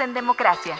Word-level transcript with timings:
En 0.00 0.14
Democracia. 0.14 0.76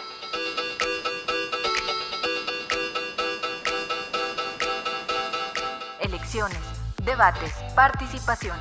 Elecciones, 5.99 6.57
debates, 7.03 7.51
participación. 7.75 8.55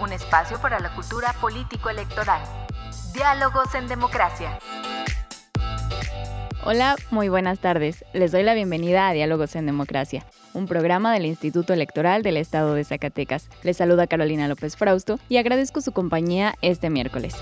Un 0.00 0.12
espacio 0.12 0.60
para 0.60 0.78
la 0.78 0.94
cultura 0.94 1.32
político-electoral. 1.40 2.40
Diálogos 3.12 3.74
en 3.74 3.88
Democracia. 3.88 4.58
Hola, 6.64 6.94
muy 7.10 7.28
buenas 7.28 7.58
tardes. 7.58 8.04
Les 8.12 8.30
doy 8.30 8.44
la 8.44 8.54
bienvenida 8.54 9.08
a 9.08 9.12
Diálogos 9.12 9.56
en 9.56 9.66
Democracia, 9.66 10.24
un 10.52 10.68
programa 10.68 11.12
del 11.12 11.26
Instituto 11.26 11.72
Electoral 11.72 12.22
del 12.22 12.36
Estado 12.36 12.74
de 12.74 12.84
Zacatecas. 12.84 13.48
Les 13.64 13.76
saluda 13.76 14.06
Carolina 14.06 14.46
López 14.46 14.76
Frausto 14.76 15.18
y 15.28 15.38
agradezco 15.38 15.80
su 15.80 15.90
compañía 15.90 16.54
este 16.62 16.88
miércoles. 16.88 17.34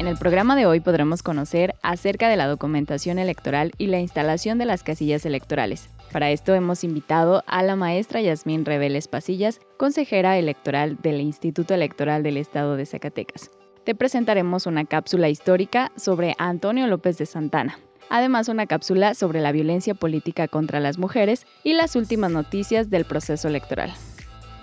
En 0.00 0.06
el 0.06 0.16
programa 0.16 0.56
de 0.56 0.64
hoy 0.64 0.80
podremos 0.80 1.22
conocer 1.22 1.74
acerca 1.82 2.30
de 2.30 2.38
la 2.38 2.46
documentación 2.46 3.18
electoral 3.18 3.72
y 3.76 3.88
la 3.88 4.00
instalación 4.00 4.56
de 4.56 4.64
las 4.64 4.82
casillas 4.82 5.26
electorales. 5.26 5.90
Para 6.10 6.30
esto 6.30 6.54
hemos 6.54 6.84
invitado 6.84 7.44
a 7.46 7.62
la 7.62 7.76
maestra 7.76 8.22
Yasmín 8.22 8.64
Reveles 8.64 9.08
Pasillas, 9.08 9.60
consejera 9.76 10.38
electoral 10.38 10.96
del 11.02 11.20
Instituto 11.20 11.74
Electoral 11.74 12.22
del 12.22 12.38
Estado 12.38 12.76
de 12.76 12.86
Zacatecas. 12.86 13.50
Te 13.84 13.94
presentaremos 13.94 14.64
una 14.64 14.86
cápsula 14.86 15.28
histórica 15.28 15.92
sobre 15.96 16.34
Antonio 16.38 16.86
López 16.86 17.18
de 17.18 17.26
Santana, 17.26 17.78
además 18.08 18.48
una 18.48 18.64
cápsula 18.64 19.12
sobre 19.12 19.42
la 19.42 19.52
violencia 19.52 19.94
política 19.94 20.48
contra 20.48 20.80
las 20.80 20.96
mujeres 20.96 21.46
y 21.62 21.74
las 21.74 21.94
últimas 21.94 22.30
noticias 22.30 22.88
del 22.88 23.04
proceso 23.04 23.48
electoral. 23.48 23.92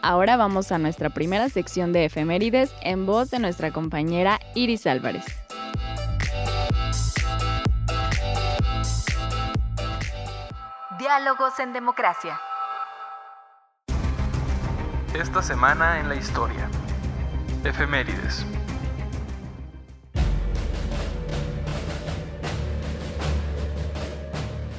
Ahora 0.02 0.38
vamos 0.38 0.72
a 0.72 0.78
nuestra 0.78 1.10
primera 1.10 1.50
sección 1.50 1.92
de 1.92 2.06
efemérides 2.06 2.74
en 2.82 3.06
voz 3.06 3.32
de 3.32 3.40
nuestra 3.40 3.72
compañera 3.72 4.40
Iris 4.54 4.86
Álvarez. 4.86 5.26
Diálogos 11.00 11.60
en 11.60 11.74
Democracia. 11.74 12.40
Esta 15.14 15.42
semana 15.42 16.00
en 16.00 16.10
la 16.10 16.16
historia. 16.16 16.70
Efemérides. 17.64 18.46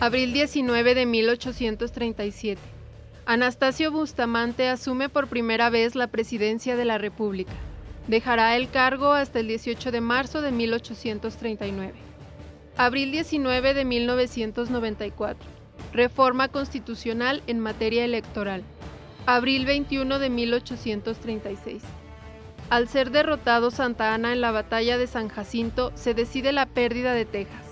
Abril 0.00 0.32
19 0.32 0.94
de 0.94 1.06
1837. 1.06 2.77
Anastasio 3.28 3.92
Bustamante 3.92 4.70
asume 4.70 5.10
por 5.10 5.26
primera 5.26 5.68
vez 5.68 5.94
la 5.94 6.06
presidencia 6.06 6.76
de 6.76 6.86
la 6.86 6.96
República. 6.96 7.52
Dejará 8.06 8.56
el 8.56 8.70
cargo 8.70 9.12
hasta 9.12 9.40
el 9.40 9.48
18 9.48 9.90
de 9.90 10.00
marzo 10.00 10.40
de 10.40 10.50
1839. 10.50 11.92
Abril 12.78 13.12
19 13.12 13.74
de 13.74 13.84
1994. 13.84 15.46
Reforma 15.92 16.48
constitucional 16.48 17.42
en 17.46 17.60
materia 17.60 18.06
electoral. 18.06 18.62
Abril 19.26 19.66
21 19.66 20.18
de 20.18 20.30
1836. 20.30 21.82
Al 22.70 22.88
ser 22.88 23.10
derrotado 23.10 23.70
Santa 23.70 24.14
Ana 24.14 24.32
en 24.32 24.40
la 24.40 24.52
batalla 24.52 24.96
de 24.96 25.06
San 25.06 25.28
Jacinto, 25.28 25.92
se 25.96 26.14
decide 26.14 26.52
la 26.52 26.64
pérdida 26.64 27.12
de 27.12 27.26
Texas. 27.26 27.66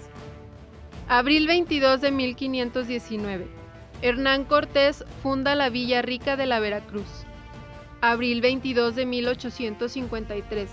Abril 1.08 1.46
22 1.46 2.02
de 2.02 2.10
1519. 2.10 3.65
Hernán 4.02 4.44
Cortés 4.44 5.04
funda 5.22 5.54
la 5.54 5.70
Villa 5.70 6.02
Rica 6.02 6.36
de 6.36 6.46
la 6.46 6.60
Veracruz. 6.60 7.24
Abril 8.02 8.42
22 8.42 8.94
de 8.94 9.06
1853. 9.06 10.68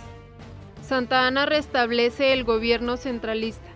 Santa 0.85 1.25
Ana 1.25 1.45
restablece 1.45 2.33
el 2.33 2.43
gobierno 2.43 2.97
centralista. 2.97 3.69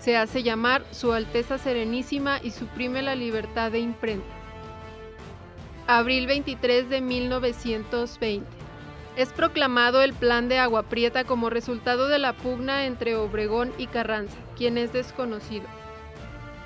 Se 0.00 0.16
hace 0.16 0.42
llamar 0.42 0.82
Su 0.92 1.12
Alteza 1.12 1.58
Serenísima 1.58 2.40
y 2.42 2.52
suprime 2.52 3.02
la 3.02 3.14
libertad 3.14 3.70
de 3.70 3.80
imprenta. 3.80 4.26
Abril 5.86 6.26
23 6.26 6.88
de 6.88 7.00
1920. 7.02 8.46
Es 9.16 9.28
proclamado 9.28 10.00
el 10.00 10.14
Plan 10.14 10.48
de 10.48 10.58
Agua 10.58 10.84
Prieta 10.84 11.24
como 11.24 11.50
resultado 11.50 12.08
de 12.08 12.18
la 12.18 12.32
pugna 12.32 12.86
entre 12.86 13.14
Obregón 13.14 13.72
y 13.76 13.86
Carranza, 13.88 14.36
quien 14.56 14.78
es 14.78 14.92
desconocido. 14.92 15.66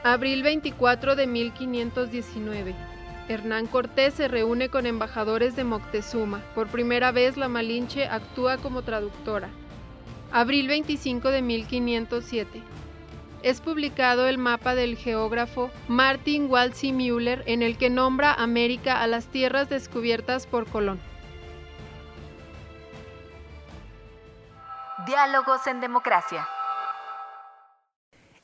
Abril 0.02 0.42
24 0.42 1.14
de 1.14 1.26
1519. 1.26 2.74
Hernán 3.28 3.66
Cortés 3.66 4.14
se 4.14 4.28
reúne 4.28 4.70
con 4.70 4.86
embajadores 4.86 5.56
de 5.56 5.64
Moctezuma. 5.64 6.40
Por 6.54 6.68
primera 6.68 7.12
vez 7.12 7.36
la 7.36 7.48
Malinche 7.48 8.06
actúa 8.06 8.56
como 8.56 8.80
traductora. 8.80 9.50
Abril 10.32 10.68
25 10.68 11.30
de 11.30 11.42
1507. 11.42 12.62
Es 13.42 13.60
publicado 13.60 14.26
el 14.26 14.38
mapa 14.38 14.74
del 14.74 14.96
geógrafo 14.96 15.70
Martin 15.86 16.50
Walsey 16.50 16.92
Müller 16.92 17.42
en 17.44 17.60
el 17.60 17.76
que 17.76 17.90
nombra 17.90 18.32
América 18.32 19.02
a 19.02 19.06
las 19.06 19.26
tierras 19.26 19.68
descubiertas 19.68 20.46
por 20.46 20.66
Colón. 20.66 20.98
Diálogos 25.06 25.66
en 25.66 25.80
Democracia. 25.80 26.48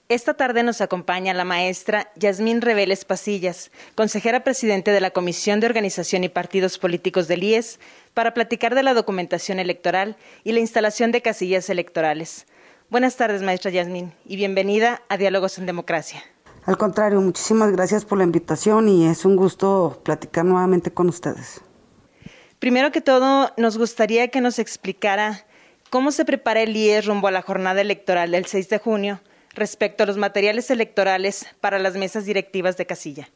Esta 0.08 0.34
tarde 0.34 0.62
nos 0.62 0.80
acompaña 0.80 1.34
la 1.34 1.42
maestra 1.42 2.12
Yasmín 2.14 2.60
Reveles 2.60 3.04
Pasillas, 3.04 3.72
consejera 3.96 4.44
presidente 4.44 4.92
de 4.92 5.00
la 5.00 5.10
Comisión 5.10 5.58
de 5.58 5.66
Organización 5.66 6.22
y 6.22 6.28
Partidos 6.28 6.78
Políticos 6.78 7.26
del 7.26 7.42
IES, 7.42 7.80
para 8.14 8.32
platicar 8.32 8.76
de 8.76 8.84
la 8.84 8.94
documentación 8.94 9.58
electoral 9.58 10.14
y 10.44 10.52
la 10.52 10.60
instalación 10.60 11.10
de 11.10 11.22
casillas 11.22 11.68
electorales. 11.70 12.46
Buenas 12.88 13.16
tardes, 13.16 13.42
maestra 13.42 13.72
Yasmín, 13.72 14.12
y 14.24 14.36
bienvenida 14.36 15.02
a 15.08 15.16
Diálogos 15.16 15.58
en 15.58 15.66
Democracia. 15.66 16.22
Al 16.66 16.78
contrario, 16.78 17.20
muchísimas 17.20 17.72
gracias 17.72 18.04
por 18.04 18.18
la 18.18 18.24
invitación 18.24 18.88
y 18.88 19.08
es 19.08 19.24
un 19.24 19.34
gusto 19.34 20.02
platicar 20.04 20.44
nuevamente 20.44 20.92
con 20.92 21.08
ustedes. 21.08 21.62
Primero 22.60 22.92
que 22.92 23.00
todo, 23.00 23.52
nos 23.56 23.76
gustaría 23.76 24.28
que 24.28 24.40
nos 24.40 24.60
explicara 24.60 25.46
cómo 25.90 26.12
se 26.12 26.24
prepara 26.24 26.62
el 26.62 26.76
IES 26.76 27.06
rumbo 27.06 27.26
a 27.26 27.32
la 27.32 27.42
jornada 27.42 27.80
electoral 27.80 28.30
del 28.30 28.46
6 28.46 28.68
de 28.68 28.78
junio 28.78 29.20
respecto 29.56 30.04
a 30.04 30.06
los 30.06 30.16
materiales 30.16 30.70
electorales 30.70 31.46
para 31.60 31.78
las 31.78 31.96
mesas 31.96 32.24
directivas 32.24 32.76
de 32.76 32.86
casilla. 32.86 33.28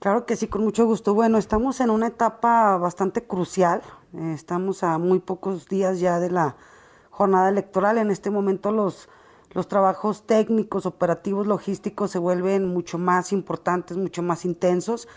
Claro 0.00 0.26
que 0.26 0.36
sí, 0.36 0.48
con 0.48 0.62
mucho 0.62 0.84
gusto. 0.84 1.14
Bueno, 1.14 1.38
estamos 1.38 1.80
en 1.80 1.88
una 1.88 2.08
etapa 2.08 2.76
bastante 2.76 3.24
crucial. 3.24 3.80
Estamos 4.34 4.82
a 4.82 4.98
muy 4.98 5.20
pocos 5.20 5.66
días 5.66 5.98
ya 5.98 6.20
de 6.20 6.30
la 6.30 6.56
jornada 7.08 7.48
electoral. 7.48 7.96
En 7.96 8.10
este 8.10 8.30
momento 8.30 8.70
los, 8.70 9.08
los 9.52 9.66
trabajos 9.66 10.26
técnicos, 10.26 10.84
operativos, 10.84 11.46
logísticos 11.46 12.10
se 12.10 12.18
vuelven 12.18 12.66
mucho 12.66 12.98
más 12.98 13.32
importantes, 13.32 13.96
mucho 13.96 14.22
más 14.22 14.44
intensos. 14.44 15.08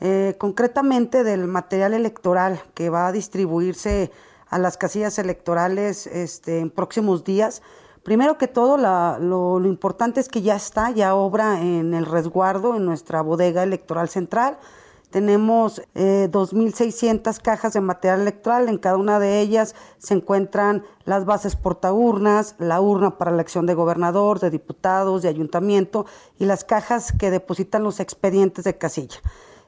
Eh, 0.00 0.34
concretamente 0.36 1.24
del 1.24 1.46
material 1.46 1.94
electoral 1.94 2.60
que 2.74 2.90
va 2.90 3.06
a 3.06 3.12
distribuirse 3.12 4.10
a 4.50 4.58
las 4.58 4.76
casillas 4.76 5.18
electorales 5.18 6.06
este, 6.06 6.58
en 6.58 6.68
próximos 6.70 7.24
días. 7.24 7.62
Primero 8.04 8.36
que 8.36 8.48
todo, 8.48 8.76
lo, 8.76 9.64
importante 9.64 10.20
es 10.20 10.28
que 10.28 10.42
ya 10.42 10.56
está, 10.56 10.90
ya 10.90 11.14
obra 11.14 11.62
en 11.62 11.94
el 11.94 12.04
resguardo, 12.04 12.76
en 12.76 12.84
nuestra 12.84 13.22
bodega 13.22 13.62
electoral 13.62 14.10
central. 14.10 14.58
Tenemos 15.08 15.80
eh, 15.94 16.28
2.600 16.30 17.40
cajas 17.40 17.72
de 17.72 17.80
material 17.80 18.20
electoral, 18.20 18.68
en 18.68 18.76
cada 18.76 18.98
una 18.98 19.18
de 19.18 19.40
ellas 19.40 19.74
se 19.96 20.12
encuentran 20.12 20.84
las 21.06 21.24
bases 21.24 21.56
portaurnas, 21.56 22.56
la 22.58 22.78
urna 22.82 23.16
para 23.16 23.30
la 23.30 23.36
elección 23.36 23.64
de 23.64 23.72
gobernador, 23.72 24.38
de 24.38 24.50
diputados, 24.50 25.22
de 25.22 25.30
ayuntamiento 25.30 26.04
y 26.38 26.44
las 26.44 26.64
cajas 26.64 27.10
que 27.10 27.30
depositan 27.30 27.84
los 27.84 28.00
expedientes 28.00 28.64
de 28.64 28.76
casilla. 28.76 29.20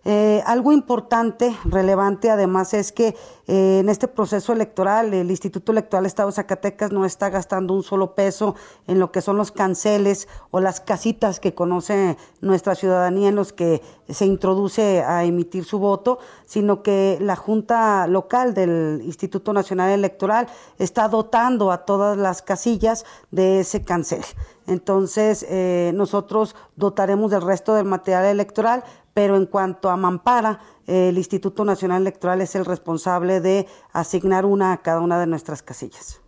Eh, 0.09 0.41
algo 0.47 0.71
importante, 0.71 1.57
relevante 1.65 2.31
además, 2.31 2.75
es 2.75 2.93
que 2.93 3.17
eh, 3.49 3.79
en 3.81 3.89
este 3.89 4.07
proceso 4.07 4.53
electoral 4.53 5.13
el 5.13 5.29
Instituto 5.29 5.73
Electoral 5.73 6.07
Estado 6.07 6.29
de 6.29 6.37
Zacatecas 6.37 6.93
no 6.93 7.05
está 7.05 7.29
gastando 7.29 7.75
un 7.75 7.83
solo 7.83 8.15
peso 8.15 8.55
en 8.87 9.01
lo 9.01 9.11
que 9.11 9.21
son 9.21 9.37
los 9.37 9.51
canceles 9.51 10.29
o 10.53 10.61
las 10.61 10.79
casitas 10.79 11.41
que 11.41 11.55
conoce 11.55 12.17
nuestra 12.41 12.77
ciudadanía 12.77 13.31
en 13.31 13.35
los 13.35 13.53
que 13.53 13.83
se 14.09 14.27
introduce 14.27 15.03
a 15.03 15.25
emitir 15.25 15.65
su 15.65 15.81
voto, 15.81 16.21
sino 16.45 16.85
que 16.85 17.19
la 17.21 17.35
Junta 17.35 18.07
Local 18.07 18.55
del 18.55 19.01
Instituto 19.05 19.53
Nacional 19.53 19.91
Electoral 19.91 20.47
está 20.79 21.09
dotando 21.09 21.73
a 21.73 21.85
todas 21.85 22.17
las 22.17 22.43
casillas 22.43 23.05
de 23.33 23.59
ese 23.59 23.83
cancel. 23.83 24.23
Entonces, 24.69 25.47
eh, 25.49 25.93
nosotros 25.95 26.55
dotaremos 26.77 27.31
del 27.33 27.43
resto 27.43 27.75
del 27.75 27.87
material 27.87 28.27
electoral 28.27 28.85
pero 29.17 29.39
en 29.39 29.47
cuanto 29.47 29.89
a 29.89 29.97
Mampara, 29.97 30.61
el 30.87 31.17
Instituto 31.17 31.65
Nacional 31.65 32.03
Electoral 32.03 32.43
es 32.43 32.55
el 32.55 32.67
responsable 32.67 33.41
de 33.41 33.67
asignar 33.95 34.45
una 34.45 34.75
a 34.75 34.83
cada 34.83 35.01
una 35.01 35.19
de 35.19 35.27
nuestras 35.27 35.63
casillas. 35.63 36.21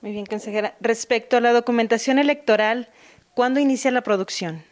Muy 0.00 0.10
bien, 0.10 0.26
consejera. 0.26 0.74
Respecto 0.80 1.36
a 1.36 1.40
la 1.40 1.52
documentación 1.52 2.18
electoral, 2.18 2.88
¿cuándo 3.36 3.60
inicia 3.60 3.92
la 3.92 4.00
producción? 4.00 4.64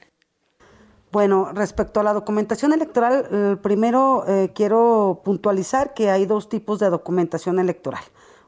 Bueno, 1.13 1.53
respecto 1.53 2.01
a 2.01 2.03
la 2.03 2.15
documentación 2.15 2.73
electoral, 2.73 3.29
eh, 3.31 3.57
primero 3.63 4.25
eh, 4.27 4.51
quiero 4.53 5.23
puntualizar 5.25 5.95
que 5.95 6.11
hay 6.11 6.27
dos 6.27 6.49
tipos 6.49 6.81
de 6.81 6.91
documentación 6.91 7.61
electoral. 7.61 8.03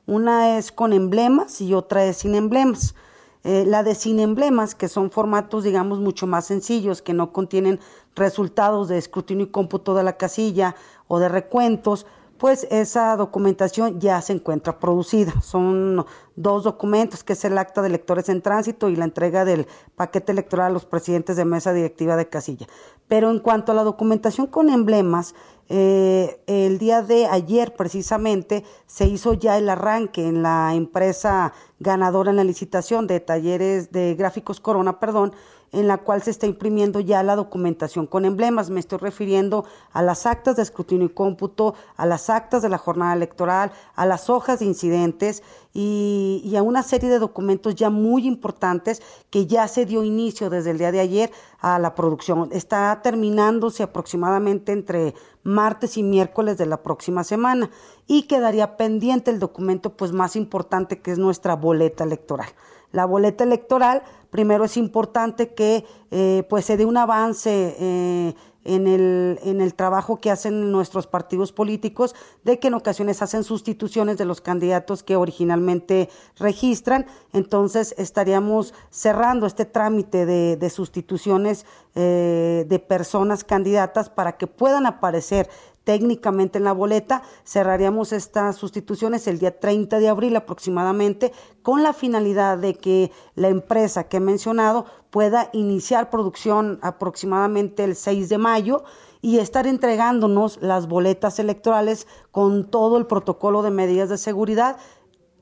Una 0.06 0.58
es 0.58 0.72
con 0.72 0.92
emblemas 0.92 1.60
y 1.60 1.72
otra 1.72 2.04
es 2.04 2.16
sin 2.16 2.34
emblemas. 2.34 2.96
Eh, 3.44 3.64
la 3.66 3.82
de 3.82 3.96
sin 3.96 4.20
emblemas, 4.20 4.76
que 4.76 4.86
son 4.86 5.10
formatos, 5.10 5.64
digamos, 5.64 5.98
mucho 5.98 6.28
más 6.28 6.46
sencillos, 6.46 7.02
que 7.02 7.12
no 7.12 7.32
contienen 7.32 7.80
resultados 8.14 8.88
de 8.88 8.98
escrutinio 8.98 9.46
y 9.46 9.50
cómputo 9.50 9.94
de 9.94 10.02
la 10.02 10.16
casilla 10.16 10.74
o 11.08 11.18
de 11.18 11.28
recuentos, 11.28 12.06
pues 12.42 12.66
esa 12.72 13.16
documentación 13.16 14.00
ya 14.00 14.20
se 14.20 14.32
encuentra 14.32 14.80
producida. 14.80 15.40
Son 15.42 16.04
dos 16.34 16.64
documentos, 16.64 17.22
que 17.22 17.34
es 17.34 17.44
el 17.44 17.56
acta 17.56 17.82
de 17.82 17.88
electores 17.88 18.28
en 18.28 18.42
tránsito 18.42 18.88
y 18.88 18.96
la 18.96 19.04
entrega 19.04 19.44
del 19.44 19.68
paquete 19.94 20.32
electoral 20.32 20.66
a 20.66 20.74
los 20.74 20.84
presidentes 20.84 21.36
de 21.36 21.44
mesa 21.44 21.72
directiva 21.72 22.16
de 22.16 22.28
casilla. 22.28 22.66
Pero 23.06 23.30
en 23.30 23.38
cuanto 23.38 23.70
a 23.70 23.76
la 23.76 23.84
documentación 23.84 24.48
con 24.48 24.70
emblemas, 24.70 25.36
eh, 25.68 26.42
el 26.48 26.78
día 26.78 27.02
de 27.02 27.26
ayer 27.26 27.74
precisamente 27.74 28.64
se 28.86 29.06
hizo 29.06 29.34
ya 29.34 29.56
el 29.56 29.68
arranque 29.68 30.26
en 30.26 30.42
la 30.42 30.74
empresa 30.74 31.52
ganadora 31.78 32.30
en 32.30 32.38
la 32.38 32.44
licitación 32.44 33.06
de 33.06 33.20
talleres 33.20 33.92
de 33.92 34.16
gráficos 34.16 34.58
Corona, 34.58 34.98
perdón, 34.98 35.32
en 35.72 35.88
la 35.88 35.98
cual 35.98 36.22
se 36.22 36.30
está 36.30 36.46
imprimiendo 36.46 37.00
ya 37.00 37.22
la 37.22 37.34
documentación 37.34 38.06
con 38.06 38.24
emblemas. 38.24 38.70
Me 38.70 38.80
estoy 38.80 38.98
refiriendo 38.98 39.64
a 39.92 40.02
las 40.02 40.26
actas 40.26 40.56
de 40.56 40.62
escrutinio 40.62 41.06
y 41.06 41.10
cómputo, 41.10 41.74
a 41.96 42.06
las 42.06 42.30
actas 42.30 42.62
de 42.62 42.68
la 42.68 42.78
jornada 42.78 43.14
electoral, 43.14 43.72
a 43.94 44.06
las 44.06 44.28
hojas 44.30 44.60
de 44.60 44.66
incidentes 44.66 45.42
y, 45.72 46.52
a 46.56 46.62
una 46.62 46.82
serie 46.82 47.08
de 47.08 47.18
documentos 47.18 47.74
ya 47.74 47.88
muy 47.88 48.26
importantes 48.26 49.02
que 49.30 49.46
ya 49.46 49.66
se 49.68 49.86
dio 49.86 50.04
inicio 50.04 50.50
desde 50.50 50.70
el 50.70 50.78
día 50.78 50.92
de 50.92 51.00
ayer 51.00 51.32
a 51.60 51.78
la 51.78 51.94
producción. 51.94 52.50
Está 52.52 53.00
terminándose 53.02 53.82
aproximadamente 53.82 54.72
entre 54.72 55.14
martes 55.42 55.96
y 55.96 56.02
miércoles 56.02 56.58
de 56.58 56.66
la 56.66 56.82
próxima 56.82 57.24
semana 57.24 57.70
y 58.06 58.24
quedaría 58.24 58.76
pendiente 58.76 59.30
el 59.30 59.38
documento 59.38 59.96
pues 59.96 60.12
más 60.12 60.36
importante 60.36 61.00
que 61.00 61.12
es 61.12 61.18
nuestra 61.18 61.56
boleta 61.56 62.04
electoral. 62.04 62.48
La 62.92 63.06
boleta 63.06 63.44
electoral 63.44 64.02
primero 64.30 64.64
es 64.64 64.76
importante 64.76 65.52
que 65.52 65.84
eh, 66.10 66.46
pues 66.48 66.64
se 66.64 66.76
dé 66.76 66.86
un 66.86 66.96
avance 66.96 67.76
eh, 67.78 68.34
en, 68.64 68.86
el, 68.86 69.38
en 69.42 69.60
el 69.60 69.74
trabajo 69.74 70.20
que 70.20 70.30
hacen 70.30 70.70
nuestros 70.72 71.06
partidos 71.06 71.52
políticos, 71.52 72.14
de 72.44 72.58
que 72.58 72.68
en 72.68 72.74
ocasiones 72.74 73.22
hacen 73.22 73.44
sustituciones 73.44 74.18
de 74.18 74.24
los 74.24 74.40
candidatos 74.40 75.02
que 75.02 75.16
originalmente 75.16 76.08
registran. 76.38 77.06
Entonces 77.32 77.94
estaríamos 77.98 78.72
cerrando 78.90 79.46
este 79.46 79.64
trámite 79.64 80.26
de, 80.26 80.70
sustituciones 80.70 81.66
eh, 81.94 82.64
de 82.68 82.78
personas 82.78 83.44
candidatas 83.44 84.08
para 84.08 84.38
que 84.38 84.46
puedan 84.46 84.86
aparecer 84.86 85.48
técnicamente 85.84 86.58
en 86.58 86.64
la 86.64 86.72
boleta. 86.72 87.22
Cerraríamos 87.44 88.12
estas 88.12 88.56
sustituciones 88.56 89.26
el 89.26 89.38
día 89.38 89.58
30 89.58 89.98
de 89.98 90.08
abril 90.08 90.36
aproximadamente 90.36 91.32
con 91.62 91.82
la 91.82 91.92
finalidad 91.92 92.58
de 92.58 92.74
que 92.74 93.10
la 93.34 93.48
empresa 93.48 94.04
que 94.04 94.18
he 94.18 94.20
mencionado 94.20 94.86
pueda 95.10 95.50
iniciar 95.52 96.10
producción 96.10 96.78
aproximadamente 96.82 97.84
el 97.84 97.96
6 97.96 98.28
de 98.28 98.38
mayo 98.38 98.84
y 99.20 99.38
estar 99.38 99.66
entregándonos 99.66 100.60
las 100.60 100.88
boletas 100.88 101.38
electorales 101.38 102.06
con 102.30 102.70
todo 102.70 102.98
el 102.98 103.06
protocolo 103.06 103.62
de 103.62 103.70
medidas 103.70 104.08
de 104.08 104.18
seguridad 104.18 104.76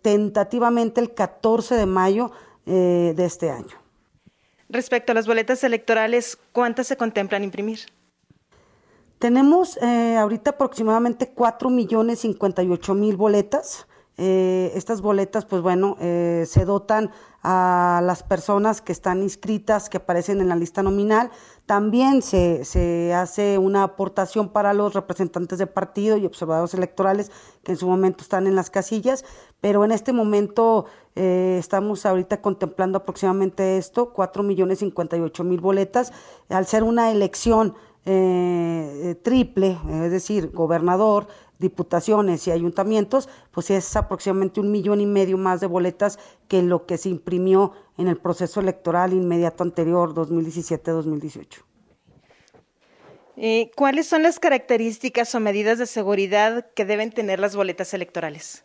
tentativamente 0.02 1.00
el 1.00 1.14
14 1.14 1.74
de 1.74 1.86
mayo 1.86 2.30
eh, 2.66 3.14
de 3.16 3.24
este 3.24 3.50
año. 3.50 3.80
Respecto 4.68 5.12
a 5.12 5.14
las 5.14 5.26
boletas 5.26 5.64
electorales, 5.64 6.38
¿cuántas 6.52 6.86
se 6.86 6.96
contemplan 6.96 7.42
imprimir? 7.42 7.80
Tenemos 9.20 9.76
eh, 9.82 10.16
ahorita 10.16 10.52
aproximadamente 10.52 11.28
4 11.28 11.68
millones 11.68 12.20
58 12.20 12.94
mil 12.94 13.18
boletas. 13.18 13.86
Eh, 14.16 14.72
estas 14.74 15.02
boletas, 15.02 15.44
pues 15.44 15.60
bueno, 15.60 15.98
eh, 16.00 16.44
se 16.46 16.64
dotan 16.64 17.10
a 17.42 18.00
las 18.02 18.22
personas 18.22 18.80
que 18.80 18.92
están 18.92 19.22
inscritas, 19.22 19.90
que 19.90 19.98
aparecen 19.98 20.40
en 20.40 20.48
la 20.48 20.56
lista 20.56 20.82
nominal. 20.82 21.30
También 21.66 22.22
se, 22.22 22.64
se 22.64 23.12
hace 23.12 23.58
una 23.58 23.82
aportación 23.82 24.48
para 24.48 24.72
los 24.72 24.94
representantes 24.94 25.58
de 25.58 25.66
partido 25.66 26.16
y 26.16 26.24
observadores 26.24 26.72
electorales 26.72 27.30
que 27.62 27.72
en 27.72 27.78
su 27.78 27.86
momento 27.86 28.22
están 28.22 28.46
en 28.46 28.56
las 28.56 28.70
casillas, 28.70 29.26
pero 29.60 29.84
en 29.84 29.92
este 29.92 30.14
momento 30.14 30.86
estamos 31.14 32.06
ahorita 32.06 32.40
contemplando 32.40 32.96
aproximadamente 32.96 33.76
esto, 33.76 34.14
4 34.14 34.42
millones 34.42 34.78
58 34.78 35.44
mil 35.44 35.60
boletas. 35.60 36.14
Al 36.48 36.66
ser 36.66 36.82
una 36.82 37.10
elección 37.10 37.74
eh, 38.12 39.14
triple, 39.22 39.78
es 39.88 40.10
decir, 40.10 40.50
gobernador, 40.50 41.28
diputaciones 41.60 42.46
y 42.48 42.50
ayuntamientos, 42.50 43.28
pues 43.52 43.70
es 43.70 43.94
aproximadamente 43.94 44.60
un 44.60 44.72
millón 44.72 45.00
y 45.00 45.06
medio 45.06 45.38
más 45.38 45.60
de 45.60 45.66
boletas 45.66 46.18
que 46.48 46.62
lo 46.62 46.86
que 46.86 46.98
se 46.98 47.08
imprimió 47.08 47.72
en 47.98 48.08
el 48.08 48.16
proceso 48.16 48.60
electoral 48.60 49.12
inmediato 49.12 49.62
anterior, 49.62 50.14
2017-2018. 50.14 51.62
Eh, 53.36 53.70
¿Cuáles 53.76 54.06
son 54.06 54.22
las 54.22 54.40
características 54.40 55.34
o 55.34 55.40
medidas 55.40 55.78
de 55.78 55.86
seguridad 55.86 56.66
que 56.74 56.84
deben 56.84 57.12
tener 57.12 57.38
las 57.38 57.54
boletas 57.54 57.94
electorales? 57.94 58.64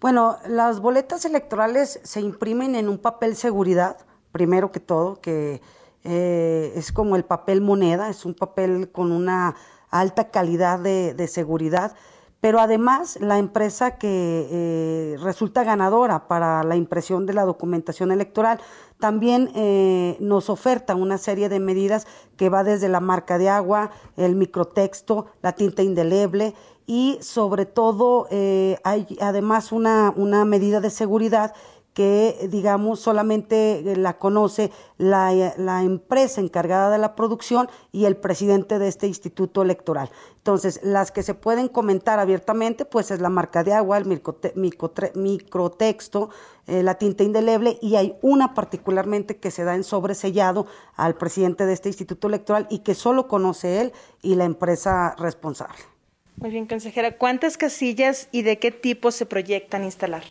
Bueno, 0.00 0.38
las 0.46 0.80
boletas 0.80 1.24
electorales 1.24 2.00
se 2.04 2.20
imprimen 2.20 2.76
en 2.76 2.88
un 2.88 2.98
papel 2.98 3.34
seguridad, 3.34 3.96
primero 4.30 4.70
que 4.70 4.80
todo, 4.80 5.20
que 5.20 5.60
eh, 6.04 6.72
es 6.76 6.92
como 6.92 7.16
el 7.16 7.24
papel 7.24 7.60
moneda, 7.60 8.08
es 8.08 8.24
un 8.24 8.34
papel 8.34 8.90
con 8.92 9.12
una 9.12 9.56
alta 9.90 10.30
calidad 10.30 10.78
de, 10.78 11.28
seguridad, 11.28 11.94
pero 12.40 12.60
además 12.60 13.18
la 13.20 13.38
empresa 13.38 13.98
que 13.98 14.48
eh, 14.50 15.16
resulta 15.20 15.64
ganadora 15.64 16.28
para 16.28 16.62
la 16.62 16.76
impresión 16.76 17.26
de 17.26 17.34
la 17.34 17.44
documentación 17.44 18.12
electoral 18.12 18.60
también 19.00 19.50
eh, 19.54 20.16
nos 20.20 20.48
oferta 20.48 20.94
una 20.94 21.18
serie 21.18 21.48
de 21.48 21.60
medidas 21.60 22.06
que 22.36 22.48
va 22.48 22.62
desde 22.62 22.88
la 22.88 23.00
marca 23.00 23.38
de 23.38 23.48
agua, 23.48 23.90
el 24.16 24.36
microtexto, 24.36 25.26
la 25.42 25.52
tinta 25.52 25.82
indeleble 25.82 26.54
y 26.86 27.18
sobre 27.20 27.66
todo 27.66 28.28
hay 28.30 29.18
además 29.20 29.72
una, 29.72 30.12
una 30.16 30.44
medida 30.44 30.80
de 30.80 30.90
seguridad 30.90 31.52
que, 31.96 32.46
digamos, 32.50 33.00
solamente 33.00 33.78
eh, 33.78 33.96
la 33.96 34.18
conoce 34.18 34.70
la, 34.98 35.54
la, 35.56 35.82
empresa 35.82 36.42
encargada 36.42 36.90
de 36.90 36.98
la 36.98 37.16
producción 37.16 37.70
y 37.90 38.04
el 38.04 38.18
presidente 38.18 38.78
de 38.78 38.86
este 38.86 39.06
instituto 39.06 39.62
electoral. 39.62 40.10
Entonces, 40.36 40.78
las 40.82 41.10
que 41.10 41.22
se 41.22 41.32
pueden 41.32 41.68
comentar 41.68 42.18
abiertamente, 42.18 42.84
pues 42.84 43.10
es 43.10 43.22
la 43.22 43.30
marca 43.30 43.64
de 43.64 43.72
agua, 43.72 43.96
el 43.96 44.04
microtexto, 45.14 46.28
eh, 46.66 46.82
la 46.82 46.96
tinta 46.96 47.24
indeleble, 47.24 47.78
y 47.80 47.96
hay 47.96 48.18
una 48.20 48.52
particularmente 48.52 49.38
que 49.38 49.50
se 49.50 49.64
da 49.64 49.74
en 49.74 49.82
sobresellado 49.82 50.66
al 50.96 51.14
presidente 51.14 51.64
de 51.64 51.72
este 51.72 51.88
instituto 51.88 52.28
electoral 52.28 52.66
y 52.68 52.80
que 52.80 52.94
solo 52.94 53.26
conoce 53.26 53.80
él 53.80 53.94
y 54.20 54.34
la 54.34 54.44
empresa 54.44 55.14
responsable. 55.16 55.78
Muy 56.36 56.50
bien, 56.50 56.66
consejera. 56.66 57.16
¿Cuántas 57.16 57.56
casillas 57.56 58.28
y 58.32 58.42
de 58.42 58.58
qué 58.58 58.70
tipo 58.70 59.10
se 59.12 59.24
proyectan 59.24 59.82
instalar? 59.82 60.24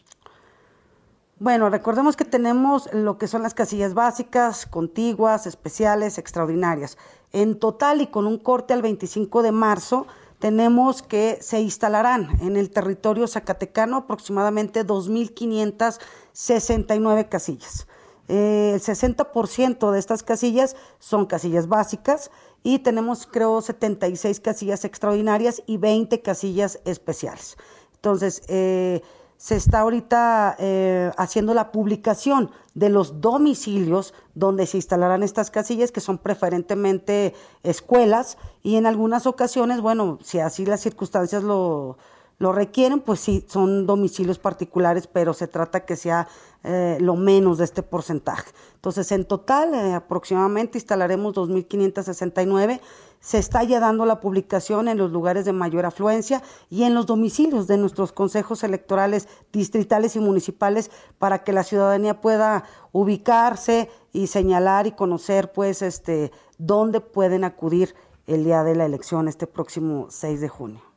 Bueno, 1.37 1.69
recordemos 1.69 2.15
que 2.15 2.23
tenemos 2.23 2.87
lo 2.93 3.17
que 3.17 3.27
son 3.27 3.43
las 3.43 3.53
casillas 3.53 3.93
básicas, 3.93 4.65
contiguas, 4.65 5.47
especiales, 5.47 6.17
extraordinarias. 6.17 6.97
En 7.33 7.59
total 7.59 7.99
y 7.99 8.07
con 8.07 8.25
un 8.25 8.37
corte 8.37 8.73
al 8.73 8.81
25 8.81 9.43
de 9.43 9.51
marzo, 9.51 10.07
tenemos 10.39 11.01
que 11.01 11.37
se 11.41 11.59
instalarán 11.59 12.29
en 12.39 12.55
el 12.55 12.69
territorio 12.69 13.27
zacatecano 13.27 13.97
aproximadamente 13.97 14.87
2.569 14.87 17.27
casillas. 17.27 17.85
Eh, 18.29 18.71
el 18.75 18.81
60% 18.81 19.91
de 19.91 19.99
estas 19.99 20.23
casillas 20.23 20.77
son 20.99 21.25
casillas 21.25 21.67
básicas 21.67 22.31
y 22.63 22.79
tenemos 22.79 23.27
creo 23.27 23.61
76 23.61 24.39
casillas 24.39 24.85
extraordinarias 24.85 25.63
y 25.65 25.75
20 25.75 26.21
casillas 26.21 26.79
especiales. 26.85 27.57
Entonces, 27.93 28.41
eh, 28.47 29.01
se 29.37 29.55
está 29.55 29.79
ahorita 29.81 30.55
eh, 30.59 31.11
haciendo 31.17 31.53
la 31.53 31.71
publicación 31.71 32.51
de 32.73 32.89
los 32.89 33.21
domicilios 33.21 34.13
donde 34.33 34.65
se 34.65 34.77
instalarán 34.77 35.23
estas 35.23 35.51
casillas, 35.51 35.91
que 35.91 36.01
son 36.01 36.17
preferentemente 36.17 37.33
escuelas, 37.63 38.37
y 38.63 38.75
en 38.75 38.85
algunas 38.85 39.27
ocasiones, 39.27 39.81
bueno, 39.81 40.19
si 40.23 40.39
así 40.39 40.65
las 40.65 40.81
circunstancias 40.81 41.43
lo, 41.43 41.97
lo 42.37 42.51
requieren, 42.51 42.99
pues 42.99 43.21
sí, 43.21 43.45
son 43.47 43.85
domicilios 43.85 44.39
particulares, 44.39 45.07
pero 45.07 45.33
se 45.33 45.47
trata 45.47 45.85
que 45.85 45.95
sea 45.95 46.27
eh, 46.63 46.97
lo 46.99 47.15
menos 47.15 47.59
de 47.59 47.63
este 47.63 47.81
porcentaje. 47.81 48.51
Entonces, 48.73 49.11
en 49.11 49.25
total, 49.25 49.73
eh, 49.73 49.93
aproximadamente 49.93 50.77
instalaremos 50.77 51.33
2.569. 51.33 52.81
Se 53.21 53.37
está 53.37 53.63
ya 53.63 53.79
dando 53.79 54.05
la 54.05 54.19
publicación 54.19 54.87
en 54.87 54.97
los 54.97 55.11
lugares 55.11 55.45
de 55.45 55.53
mayor 55.53 55.85
afluencia 55.85 56.43
y 56.69 56.83
en 56.83 56.93
los 56.93 57.05
domicilios 57.05 57.67
de 57.67 57.77
nuestros 57.77 58.11
consejos 58.11 58.63
electorales 58.63 59.27
distritales 59.53 60.15
y 60.15 60.19
municipales 60.19 60.91
para 61.17 61.43
que 61.43 61.53
la 61.53 61.63
ciudadanía 61.63 62.19
pueda 62.19 62.65
ubicarse 62.91 63.89
y 64.11 64.27
señalar 64.27 64.87
y 64.87 64.91
conocer, 64.91 65.53
pues, 65.53 65.81
este, 65.81 66.31
dónde 66.57 66.99
pueden 66.99 67.43
acudir 67.45 67.95
el 68.27 68.43
día 68.43 68.63
de 68.63 68.75
la 68.75 68.85
elección, 68.85 69.27
este 69.27 69.47
próximo 69.47 70.07
6 70.09 70.41
de 70.41 70.49
junio. 70.49 70.94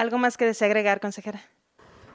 ¿Algo 0.00 0.16
más 0.16 0.38
que 0.38 0.46
desea 0.46 0.64
agregar, 0.64 0.98
consejera? 0.98 1.42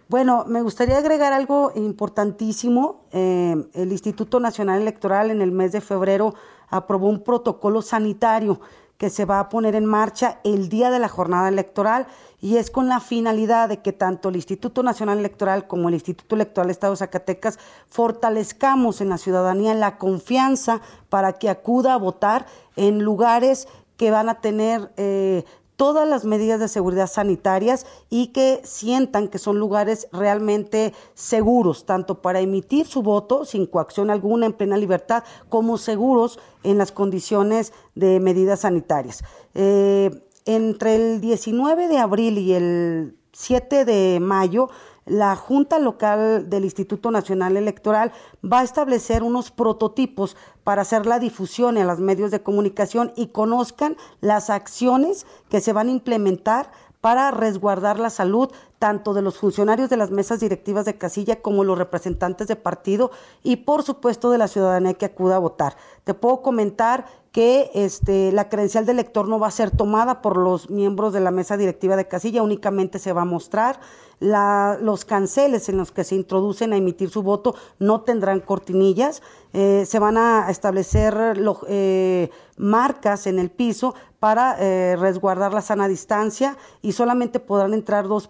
Bueno, 0.08 0.44
me 0.48 0.64
gustaría 0.64 0.98
agregar 0.98 1.34
algo 1.34 1.72
importantísimo. 1.76 3.06
Eh, 3.12 3.56
el 3.76 3.92
Instituto 3.92 4.40
Nacional 4.40 4.82
Electoral 4.82 5.30
en 5.30 5.40
el 5.40 5.52
mes 5.52 5.72
de 5.72 5.82
febrero 5.82 6.34
aprobó 6.68 7.08
un 7.08 7.24
protocolo 7.24 7.84
sanitario 7.84 8.60
que 8.98 9.12
se 9.12 9.26
va 9.26 9.40
a 9.40 9.50
poner 9.50 9.76
en 9.76 9.86
marcha 9.86 10.40
el 10.44 10.68
día 10.68 10.90
de 10.90 10.98
la 10.98 11.10
jornada 11.10 11.48
electoral 11.48 12.08
y 12.42 12.58
es 12.58 12.72
con 12.72 12.88
la 12.88 13.00
finalidad 13.00 13.70
de 13.70 13.84
que 13.84 13.94
tanto 13.94 14.30
el 14.30 14.38
Instituto 14.38 14.82
Nacional 14.82 15.20
Electoral 15.20 15.68
como 15.68 15.88
el 15.90 15.94
Instituto 15.94 16.34
Electoral 16.34 16.72
Estado 16.72 16.94
de 16.94 16.98
Zacatecas 16.98 17.60
fortalezcamos 17.88 19.00
en 19.00 19.10
la 19.10 19.20
ciudadanía 19.20 19.76
la 19.76 20.00
confianza 20.00 20.82
para 21.10 21.34
que 21.34 21.50
acuda 21.50 21.94
a 21.94 21.98
votar 21.98 22.48
en 22.78 23.04
lugares 23.04 23.68
que 23.96 24.10
van 24.10 24.28
a 24.28 24.42
tener 24.42 24.92
eh, 24.98 25.46
todas 25.76 26.08
las 26.08 26.26
medidas 26.26 26.60
de 26.60 26.68
seguridad 26.68 27.08
sanitarias 27.08 27.86
y 28.10 28.28
que 28.28 28.62
sientan 28.64 29.28
que 29.28 29.40
son 29.40 29.60
lugares 29.60 30.08
realmente 30.12 30.94
seguros, 31.14 31.86
tanto 31.86 32.22
para 32.22 32.40
emitir 32.40 32.86
su 32.86 33.02
voto 33.02 33.46
sin 33.46 33.66
coacción 33.66 34.10
alguna 34.10 34.46
en 34.46 34.54
plena 34.54 34.78
libertad, 34.78 35.24
como 35.50 35.78
seguros 35.78 36.40
en 36.64 36.78
las 36.78 36.92
condiciones 36.92 37.74
de 37.96 38.20
medidas 38.20 38.62
sanitarias. 38.62 39.24
Eh, 39.54 40.12
entre 40.46 40.96
el 40.96 41.22
19 41.22 41.88
de 41.88 41.98
abril 41.98 42.38
y 42.38 42.54
el 42.54 43.18
7 43.34 43.84
de 43.84 44.20
mayo, 44.22 44.70
la 45.06 45.36
Junta 45.36 45.78
Local 45.80 46.50
del 46.50 46.64
Instituto 46.64 47.12
Nacional 47.12 47.58
Electoral 47.58 48.12
va 48.44 48.62
a 48.62 48.64
establecer 48.64 49.24
unos 49.24 49.52
prototipos 49.52 50.36
para 50.64 50.82
hacer 50.82 51.06
la 51.06 51.20
difusión 51.20 51.78
en 51.78 51.88
los 51.88 52.00
medios 52.00 52.32
de 52.32 52.42
comunicación 52.42 53.14
y 53.16 53.28
conozcan 53.28 53.98
las 54.20 54.50
acciones 54.50 55.28
que 55.50 55.62
se 55.62 55.74
van 55.74 55.90
a 55.90 55.92
implementar 55.92 56.72
para 57.02 57.30
resguardar 57.30 58.00
la 58.00 58.10
salud 58.10 58.52
tanto 58.86 59.16
de 59.16 59.24
los 59.24 59.40
funcionarios 59.40 59.90
de 59.90 59.98
las 59.98 60.12
mesas 60.12 60.40
directivas 60.40 60.86
de 60.86 60.96
casilla 60.96 61.42
como 61.42 61.64
los 61.64 61.76
representantes 61.76 62.48
de 62.48 62.56
partido 62.56 63.10
y 63.42 63.56
por 63.56 63.82
supuesto 63.82 64.30
de 64.30 64.38
la 64.38 64.48
ciudadanía 64.48 64.94
que 64.94 65.06
acuda 65.06 65.38
a 65.38 65.40
votar. 65.40 65.76
Te 66.04 66.14
puedo 66.14 66.44
comentar 66.44 67.08
que 67.32 67.72
este, 67.74 68.32
la 68.32 68.48
credencial 68.48 68.86
del 68.86 69.00
elector 69.00 69.28
no 69.28 69.40
va 69.40 69.48
a 69.48 69.52
ser 69.52 69.70
tomada 69.70 70.22
por 70.22 70.38
los 70.38 70.70
miembros 70.70 71.14
de 71.14 71.20
la 71.20 71.32
mesa 71.32 71.58
directiva 71.58 71.96
de 71.96 72.08
casilla, 72.08 72.44
únicamente 72.44 73.00
se 73.00 73.12
va 73.12 73.24
a 73.24 73.26
mostrar. 73.26 73.80
los 74.20 75.04
canceles 75.04 75.68
en 75.68 75.76
los 75.76 75.92
que 75.92 76.06
se 76.06 76.16
introducen 76.16 76.72
a 76.72 76.78
emitir 76.78 77.10
su 77.10 77.24
voto 77.24 77.56
no 77.80 78.02
tendrán 78.02 78.40
cortinillas, 78.40 79.22
eh, 79.52 79.84
se 79.86 80.00
van 80.00 80.16
a 80.16 80.50
establecer 80.50 81.36
eh, 81.68 82.30
marcas 82.56 83.28
en 83.28 83.40
el 83.40 83.50
piso 83.50 83.96
para 84.20 84.56
eh, 84.60 84.96
resguardar 84.96 85.54
la 85.54 85.62
sana 85.62 85.88
distancia 85.88 86.58
y 86.82 86.94
solamente 86.94 87.40
podrán 87.40 87.74
entrar 87.74 88.08
dos 88.08 88.28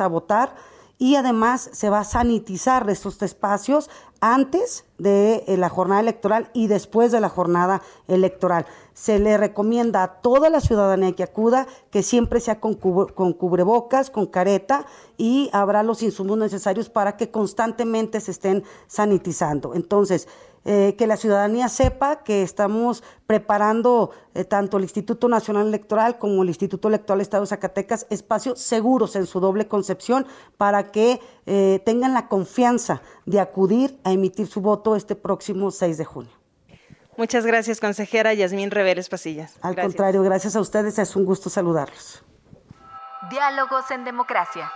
a 0.00 0.08
votar 0.08 0.54
y 0.98 1.16
además 1.16 1.70
se 1.72 1.90
va 1.90 2.00
a 2.00 2.04
sanitizar 2.04 2.88
estos 2.88 3.20
espacios 3.22 3.90
antes 4.20 4.84
de 4.96 5.44
eh, 5.46 5.56
la 5.56 5.68
jornada 5.68 6.00
electoral 6.00 6.48
y 6.54 6.68
después 6.68 7.12
de 7.12 7.20
la 7.20 7.28
jornada 7.28 7.82
electoral. 8.08 8.64
Se 8.94 9.18
le 9.18 9.36
recomienda 9.36 10.02
a 10.02 10.20
toda 10.22 10.50
la 10.50 10.60
ciudadanía 10.60 11.12
que 11.12 11.24
acuda 11.24 11.66
que 11.90 12.02
siempre 12.02 12.40
sea 12.40 12.60
con 12.60 12.74
cubrebocas, 12.74 14.08
con 14.08 14.26
careta 14.26 14.86
y 15.18 15.50
habrá 15.52 15.82
los 15.82 16.02
insumos 16.02 16.38
necesarios 16.38 16.88
para 16.88 17.16
que 17.16 17.30
constantemente 17.30 18.20
se 18.20 18.30
estén 18.30 18.64
sanitizando. 18.86 19.74
Entonces, 19.74 20.28
eh, 20.64 20.94
que 20.96 21.06
la 21.06 21.16
ciudadanía 21.16 21.68
sepa 21.68 22.22
que 22.22 22.42
estamos 22.42 23.02
preparando 23.26 24.10
eh, 24.34 24.44
tanto 24.44 24.78
el 24.78 24.84
Instituto 24.84 25.28
Nacional 25.28 25.66
Electoral 25.66 26.18
como 26.18 26.42
el 26.42 26.48
Instituto 26.48 26.88
Electoral 26.88 27.20
Estado 27.20 27.42
de 27.42 27.48
Zacatecas 27.48 28.06
espacios 28.08 28.60
seguros 28.60 29.14
en 29.16 29.26
su 29.26 29.40
doble 29.40 29.68
concepción 29.68 30.26
para 30.56 30.90
que 30.90 31.20
eh, 31.46 31.82
tengan 31.84 32.14
la 32.14 32.28
confianza 32.28 33.02
de 33.26 33.40
acudir 33.40 34.00
a 34.04 34.12
emitir 34.12 34.46
su 34.46 34.60
voto 34.60 34.96
este 34.96 35.16
próximo 35.16 35.70
6 35.70 35.98
de 35.98 36.04
junio. 36.04 36.32
Muchas 37.16 37.46
gracias, 37.46 37.78
consejera 37.78 38.34
Yasmín 38.34 38.70
Reveres 38.70 39.08
Pasillas. 39.08 39.58
Al 39.60 39.76
contrario, 39.76 40.22
gracias 40.22 40.56
a 40.56 40.60
ustedes, 40.60 40.98
es 40.98 41.14
un 41.14 41.24
gusto 41.24 41.50
saludarlos. 41.50 42.24
Diálogos 43.30 43.90
en 43.90 44.04
Democracia. 44.04 44.70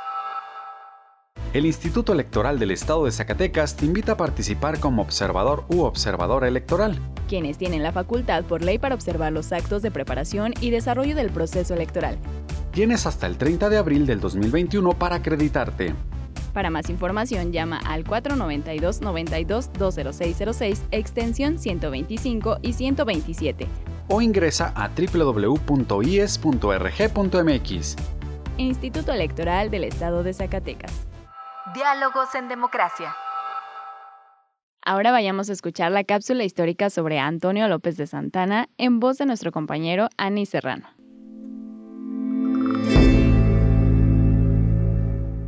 El 1.54 1.64
Instituto 1.64 2.12
Electoral 2.12 2.58
del 2.58 2.72
Estado 2.72 3.06
de 3.06 3.10
Zacatecas 3.10 3.74
te 3.74 3.86
invita 3.86 4.12
a 4.12 4.18
participar 4.18 4.78
como 4.80 5.00
observador 5.00 5.64
u 5.68 5.80
observadora 5.80 6.46
electoral. 6.46 6.98
Quienes 7.26 7.56
tienen 7.56 7.82
la 7.82 7.90
facultad 7.90 8.44
por 8.44 8.62
ley 8.62 8.76
para 8.76 8.94
observar 8.94 9.32
los 9.32 9.50
actos 9.50 9.80
de 9.80 9.90
preparación 9.90 10.52
y 10.60 10.68
desarrollo 10.68 11.16
del 11.16 11.30
proceso 11.30 11.72
electoral. 11.72 12.18
Tienes 12.72 13.06
hasta 13.06 13.26
el 13.26 13.38
30 13.38 13.70
de 13.70 13.78
abril 13.78 14.04
del 14.04 14.20
2021 14.20 14.90
para 14.98 15.16
acreditarte. 15.16 15.94
Para 16.52 16.68
más 16.68 16.90
información 16.90 17.50
llama 17.50 17.78
al 17.78 18.04
492-92-20606, 18.04 20.80
extensión 20.90 21.58
125 21.58 22.58
y 22.60 22.74
127. 22.74 23.66
O 24.08 24.20
ingresa 24.20 24.74
a 24.76 24.90
www.ies.rg.mx. 24.90 25.56
Instituto 28.58 29.12
Electoral 29.12 29.70
del 29.70 29.84
Estado 29.84 30.22
de 30.22 30.34
Zacatecas. 30.34 31.07
Diálogos 31.78 32.34
en 32.34 32.48
Democracia. 32.48 33.14
Ahora 34.84 35.12
vayamos 35.12 35.48
a 35.48 35.52
escuchar 35.52 35.92
la 35.92 36.02
cápsula 36.02 36.42
histórica 36.42 36.90
sobre 36.90 37.20
Antonio 37.20 37.68
López 37.68 37.96
de 37.96 38.08
Santana 38.08 38.68
en 38.78 38.98
voz 38.98 39.18
de 39.18 39.26
nuestro 39.26 39.52
compañero 39.52 40.08
Ani 40.16 40.44
Serrano. 40.44 40.88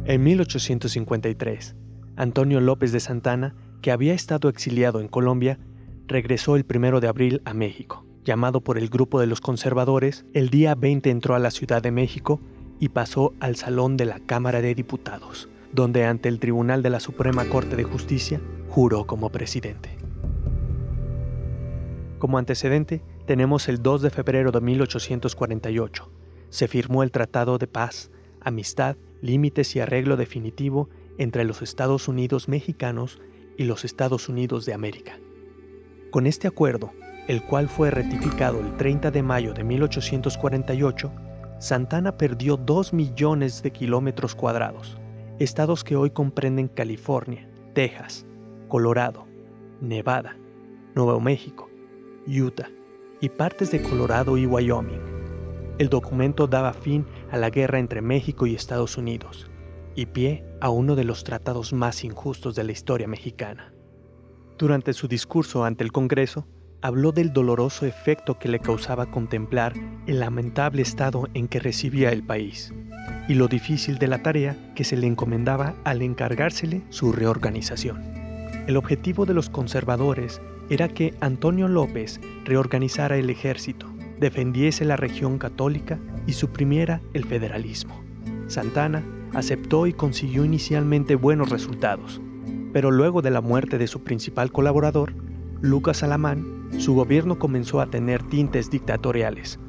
En 0.04 0.22
1853, 0.22 1.74
Antonio 2.14 2.60
López 2.60 2.92
de 2.92 3.00
Santana, 3.00 3.56
que 3.82 3.90
había 3.90 4.14
estado 4.14 4.48
exiliado 4.48 5.00
en 5.00 5.08
Colombia, 5.08 5.58
regresó 6.06 6.54
el 6.54 6.64
1 6.72 7.00
de 7.00 7.08
abril 7.08 7.42
a 7.44 7.54
México. 7.54 8.06
Llamado 8.22 8.60
por 8.60 8.78
el 8.78 8.88
grupo 8.88 9.18
de 9.18 9.26
los 9.26 9.40
conservadores, 9.40 10.24
el 10.32 10.48
día 10.48 10.76
20 10.76 11.10
entró 11.10 11.34
a 11.34 11.40
la 11.40 11.50
Ciudad 11.50 11.82
de 11.82 11.90
México 11.90 12.40
y 12.78 12.90
pasó 12.90 13.34
al 13.40 13.56
Salón 13.56 13.96
de 13.96 14.04
la 14.04 14.20
Cámara 14.20 14.60
de 14.60 14.76
Diputados 14.76 15.48
donde 15.72 16.04
ante 16.04 16.28
el 16.28 16.40
Tribunal 16.40 16.82
de 16.82 16.90
la 16.90 17.00
Suprema 17.00 17.44
Corte 17.46 17.76
de 17.76 17.84
Justicia 17.84 18.40
juró 18.68 19.06
como 19.06 19.30
presidente. 19.30 19.96
Como 22.18 22.38
antecedente, 22.38 23.02
tenemos 23.26 23.68
el 23.68 23.82
2 23.82 24.02
de 24.02 24.10
febrero 24.10 24.52
de 24.52 24.60
1848. 24.60 26.10
Se 26.50 26.68
firmó 26.68 27.02
el 27.02 27.12
Tratado 27.12 27.58
de 27.58 27.66
Paz, 27.66 28.10
Amistad, 28.40 28.96
Límites 29.22 29.74
y 29.76 29.80
Arreglo 29.80 30.16
Definitivo 30.16 30.88
entre 31.16 31.44
los 31.44 31.62
Estados 31.62 32.08
Unidos 32.08 32.48
mexicanos 32.48 33.20
y 33.56 33.64
los 33.64 33.84
Estados 33.84 34.28
Unidos 34.28 34.66
de 34.66 34.74
América. 34.74 35.18
Con 36.10 36.26
este 36.26 36.48
acuerdo, 36.48 36.92
el 37.26 37.42
cual 37.44 37.68
fue 37.68 37.90
ratificado 37.90 38.60
el 38.60 38.76
30 38.76 39.10
de 39.10 39.22
mayo 39.22 39.54
de 39.54 39.64
1848, 39.64 41.12
Santana 41.58 42.16
perdió 42.16 42.56
2 42.56 42.92
millones 42.92 43.62
de 43.62 43.70
kilómetros 43.70 44.34
cuadrados, 44.34 44.99
estados 45.40 45.84
que 45.84 45.96
hoy 45.96 46.10
comprenden 46.10 46.68
California, 46.68 47.48
Texas, 47.72 48.26
Colorado, 48.68 49.26
Nevada, 49.80 50.36
Nuevo 50.94 51.18
México, 51.18 51.70
Utah 52.26 52.68
y 53.22 53.30
partes 53.30 53.70
de 53.70 53.80
Colorado 53.80 54.36
y 54.36 54.44
Wyoming. 54.44 55.00
El 55.78 55.88
documento 55.88 56.46
daba 56.46 56.74
fin 56.74 57.06
a 57.30 57.38
la 57.38 57.48
guerra 57.48 57.78
entre 57.78 58.02
México 58.02 58.46
y 58.46 58.54
Estados 58.54 58.98
Unidos 58.98 59.50
y 59.94 60.06
pie 60.06 60.44
a 60.60 60.68
uno 60.68 60.94
de 60.94 61.04
los 61.04 61.24
tratados 61.24 61.72
más 61.72 62.04
injustos 62.04 62.54
de 62.54 62.64
la 62.64 62.72
historia 62.72 63.08
mexicana. 63.08 63.72
Durante 64.58 64.92
su 64.92 65.08
discurso 65.08 65.64
ante 65.64 65.84
el 65.84 65.90
Congreso, 65.90 66.46
habló 66.82 67.12
del 67.12 67.32
doloroso 67.32 67.86
efecto 67.86 68.38
que 68.38 68.50
le 68.50 68.58
causaba 68.58 69.10
contemplar 69.10 69.72
el 70.06 70.20
lamentable 70.20 70.82
estado 70.82 71.28
en 71.32 71.48
que 71.48 71.60
recibía 71.60 72.10
el 72.10 72.22
país 72.22 72.74
y 73.30 73.34
lo 73.34 73.46
difícil 73.46 73.98
de 73.98 74.08
la 74.08 74.24
tarea 74.24 74.56
que 74.74 74.82
se 74.82 74.96
le 74.96 75.06
encomendaba 75.06 75.76
al 75.84 76.02
encargársele 76.02 76.82
su 76.88 77.12
reorganización. 77.12 78.02
El 78.66 78.76
objetivo 78.76 79.24
de 79.24 79.34
los 79.34 79.48
conservadores 79.48 80.42
era 80.68 80.88
que 80.88 81.14
Antonio 81.20 81.68
López 81.68 82.20
reorganizara 82.44 83.18
el 83.18 83.30
ejército, 83.30 83.86
defendiese 84.18 84.84
la 84.84 84.96
región 84.96 85.38
católica 85.38 86.00
y 86.26 86.32
suprimiera 86.32 87.02
el 87.12 87.24
federalismo. 87.24 88.02
Santana 88.48 89.04
aceptó 89.32 89.86
y 89.86 89.92
consiguió 89.92 90.44
inicialmente 90.44 91.14
buenos 91.14 91.50
resultados, 91.50 92.20
pero 92.72 92.90
luego 92.90 93.22
de 93.22 93.30
la 93.30 93.40
muerte 93.40 93.78
de 93.78 93.86
su 93.86 94.02
principal 94.02 94.50
colaborador, 94.50 95.14
Lucas 95.60 96.02
Alamán, 96.02 96.68
su 96.78 96.96
gobierno 96.96 97.38
comenzó 97.38 97.80
a 97.80 97.90
tener 97.90 98.24
tintes 98.24 98.72
dictatoriales. 98.72 99.60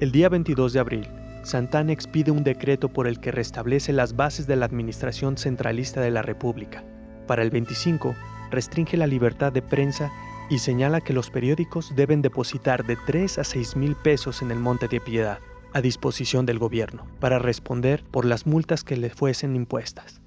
El 0.00 0.10
día 0.10 0.28
22 0.28 0.72
de 0.72 0.80
abril, 0.80 1.06
Santana 1.42 1.92
expide 1.92 2.30
un 2.30 2.44
decreto 2.44 2.88
por 2.88 3.06
el 3.06 3.18
que 3.18 3.32
restablece 3.32 3.92
las 3.92 4.14
bases 4.14 4.46
de 4.46 4.56
la 4.56 4.66
administración 4.66 5.36
centralista 5.36 6.00
de 6.00 6.10
la 6.10 6.22
República. 6.22 6.84
Para 7.26 7.42
el 7.42 7.50
25, 7.50 8.14
restringe 8.50 8.96
la 8.96 9.06
libertad 9.06 9.52
de 9.52 9.62
prensa 9.62 10.12
y 10.50 10.58
señala 10.58 11.00
que 11.00 11.12
los 11.12 11.30
periódicos 11.30 11.94
deben 11.94 12.22
depositar 12.22 12.84
de 12.84 12.96
3 13.06 13.38
a 13.38 13.44
6 13.44 13.76
mil 13.76 13.96
pesos 13.96 14.42
en 14.42 14.50
el 14.50 14.58
Monte 14.58 14.88
de 14.88 15.00
Piedad, 15.00 15.38
a 15.72 15.80
disposición 15.80 16.44
del 16.44 16.58
gobierno, 16.58 17.06
para 17.20 17.38
responder 17.38 18.04
por 18.10 18.24
las 18.24 18.46
multas 18.46 18.82
que 18.82 18.96
le 18.96 19.10
fuesen 19.10 19.54
impuestas. 19.54 20.20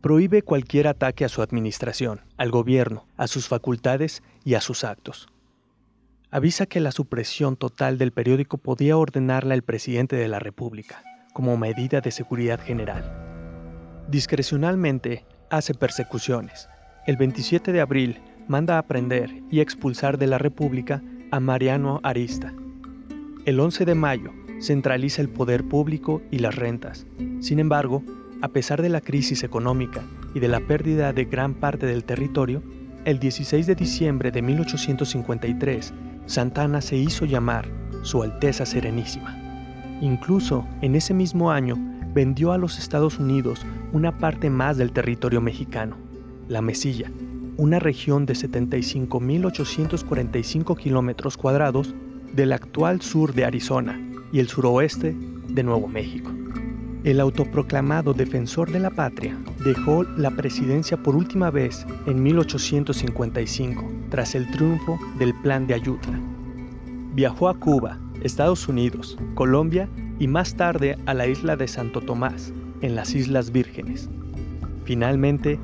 Prohíbe 0.00 0.42
cualquier 0.42 0.88
ataque 0.88 1.24
a 1.24 1.28
su 1.28 1.40
administración, 1.40 2.20
al 2.36 2.50
gobierno, 2.50 3.06
a 3.16 3.28
sus 3.28 3.48
facultades 3.48 4.22
y 4.44 4.54
a 4.54 4.60
sus 4.60 4.84
actos. 4.84 5.28
Avisa 6.34 6.66
que 6.66 6.80
la 6.80 6.90
supresión 6.90 7.54
total 7.54 7.96
del 7.96 8.10
periódico 8.10 8.58
podía 8.58 8.96
ordenarla 8.96 9.54
el 9.54 9.62
presidente 9.62 10.16
de 10.16 10.26
la 10.26 10.40
República, 10.40 11.00
como 11.32 11.56
medida 11.56 12.00
de 12.00 12.10
seguridad 12.10 12.58
general. 12.58 13.04
Discrecionalmente 14.08 15.24
hace 15.48 15.74
persecuciones. 15.74 16.68
El 17.06 17.18
27 17.18 17.70
de 17.70 17.80
abril 17.80 18.20
manda 18.48 18.78
a 18.78 18.82
prender 18.82 19.44
y 19.48 19.60
expulsar 19.60 20.18
de 20.18 20.26
la 20.26 20.38
República 20.38 21.04
a 21.30 21.38
Mariano 21.38 22.00
Arista. 22.02 22.52
El 23.46 23.60
11 23.60 23.84
de 23.84 23.94
mayo 23.94 24.32
centraliza 24.60 25.22
el 25.22 25.28
poder 25.28 25.62
público 25.62 26.20
y 26.32 26.40
las 26.40 26.56
rentas. 26.56 27.06
Sin 27.38 27.60
embargo, 27.60 28.02
a 28.42 28.48
pesar 28.48 28.82
de 28.82 28.88
la 28.88 29.00
crisis 29.00 29.44
económica 29.44 30.02
y 30.34 30.40
de 30.40 30.48
la 30.48 30.58
pérdida 30.58 31.12
de 31.12 31.26
gran 31.26 31.54
parte 31.54 31.86
del 31.86 32.02
territorio, 32.02 32.60
el 33.04 33.20
16 33.20 33.68
de 33.68 33.74
diciembre 33.76 34.32
de 34.32 34.42
1853, 34.42 35.94
Santana 36.26 36.80
se 36.80 36.96
hizo 36.96 37.24
llamar 37.24 37.68
Su 38.02 38.22
Alteza 38.22 38.66
Serenísima. 38.66 39.38
Incluso 40.00 40.66
en 40.80 40.96
ese 40.96 41.14
mismo 41.14 41.50
año 41.50 41.76
vendió 42.14 42.52
a 42.52 42.58
los 42.58 42.78
Estados 42.78 43.18
Unidos 43.18 43.66
una 43.92 44.18
parte 44.18 44.50
más 44.50 44.76
del 44.76 44.92
territorio 44.92 45.40
mexicano, 45.40 45.96
la 46.48 46.62
Mesilla, 46.62 47.10
una 47.56 47.78
región 47.78 48.26
de 48.26 48.34
75.845 48.34 50.76
kilómetros 50.76 51.36
cuadrados 51.36 51.94
del 52.32 52.52
actual 52.52 53.00
sur 53.00 53.32
de 53.32 53.44
Arizona 53.44 54.00
y 54.32 54.40
el 54.40 54.48
suroeste 54.48 55.16
de 55.48 55.62
Nuevo 55.62 55.86
México. 55.86 56.32
El 57.04 57.20
autoproclamado 57.20 58.14
defensor 58.14 58.72
de 58.72 58.80
la 58.80 58.88
patria 58.88 59.36
dejó 59.62 60.04
la 60.16 60.30
presidencia 60.30 60.96
por 60.96 61.14
última 61.14 61.50
vez 61.50 61.86
en 62.06 62.22
1855, 62.22 63.92
tras 64.08 64.34
el 64.34 64.50
triunfo 64.50 64.98
del 65.18 65.34
Plan 65.42 65.66
de 65.66 65.74
Ayutla. 65.74 66.18
Viajó 67.14 67.50
a 67.50 67.60
Cuba, 67.60 67.98
Estados 68.22 68.68
Unidos, 68.68 69.18
Colombia 69.34 69.86
y 70.18 70.28
más 70.28 70.56
tarde 70.56 70.96
a 71.04 71.12
la 71.12 71.26
isla 71.26 71.56
de 71.56 71.68
Santo 71.68 72.00
Tomás, 72.00 72.54
en 72.80 72.94
las 72.94 73.14
Islas 73.14 73.52
Vírgenes. 73.52 74.08
Finalmente, 74.86 75.58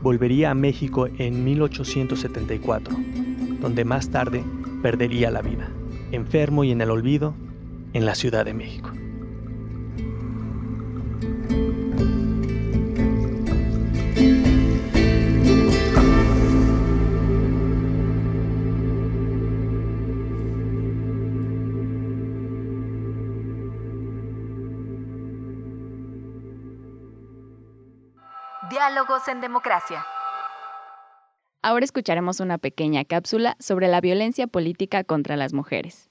volvería 0.00 0.52
a 0.52 0.54
México 0.54 1.08
en 1.18 1.42
1874, 1.42 2.96
donde 3.60 3.84
más 3.84 4.10
tarde 4.10 4.44
perdería 4.80 5.32
la 5.32 5.42
vida, 5.42 5.68
enfermo 6.12 6.62
y 6.62 6.70
en 6.70 6.80
el 6.82 6.92
olvido, 6.92 7.34
en 7.94 8.06
la 8.06 8.14
Ciudad 8.14 8.44
de 8.44 8.54
México. 8.54 8.92
Diálogos 28.74 29.28
en 29.28 29.40
Democracia. 29.40 30.04
Ahora 31.62 31.84
escucharemos 31.84 32.40
una 32.40 32.58
pequeña 32.58 33.04
cápsula 33.04 33.56
sobre 33.60 33.86
la 33.86 34.00
violencia 34.00 34.48
política 34.48 35.04
contra 35.04 35.36
las 35.36 35.52
mujeres. 35.52 36.10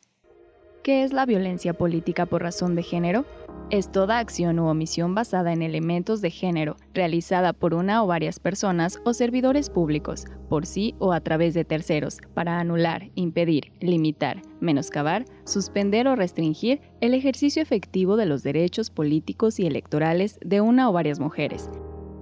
¿Qué 0.81 1.03
es 1.03 1.11
la 1.11 1.25
violencia 1.25 1.73
política 1.73 2.25
por 2.25 2.41
razón 2.41 2.75
de 2.75 2.83
género? 2.83 3.25
Es 3.69 3.91
toda 3.91 4.19
acción 4.19 4.59
u 4.59 4.67
omisión 4.67 5.13
basada 5.13 5.51
en 5.51 5.61
elementos 5.61 6.21
de 6.21 6.31
género, 6.31 6.77
realizada 6.93 7.51
por 7.51 7.73
una 7.73 8.01
o 8.01 8.07
varias 8.07 8.39
personas 8.39 8.97
o 9.03 9.13
servidores 9.13 9.69
públicos, 9.69 10.23
por 10.47 10.65
sí 10.65 10.95
o 10.99 11.11
a 11.11 11.19
través 11.19 11.53
de 11.55 11.65
terceros, 11.65 12.19
para 12.33 12.59
anular, 12.59 13.09
impedir, 13.15 13.73
limitar, 13.81 14.41
menoscabar, 14.61 15.25
suspender 15.43 16.07
o 16.07 16.15
restringir 16.15 16.79
el 17.01 17.13
ejercicio 17.13 17.61
efectivo 17.61 18.15
de 18.15 18.25
los 18.25 18.41
derechos 18.41 18.89
políticos 18.89 19.59
y 19.59 19.67
electorales 19.67 20.39
de 20.41 20.61
una 20.61 20.89
o 20.89 20.93
varias 20.93 21.19
mujeres, 21.19 21.69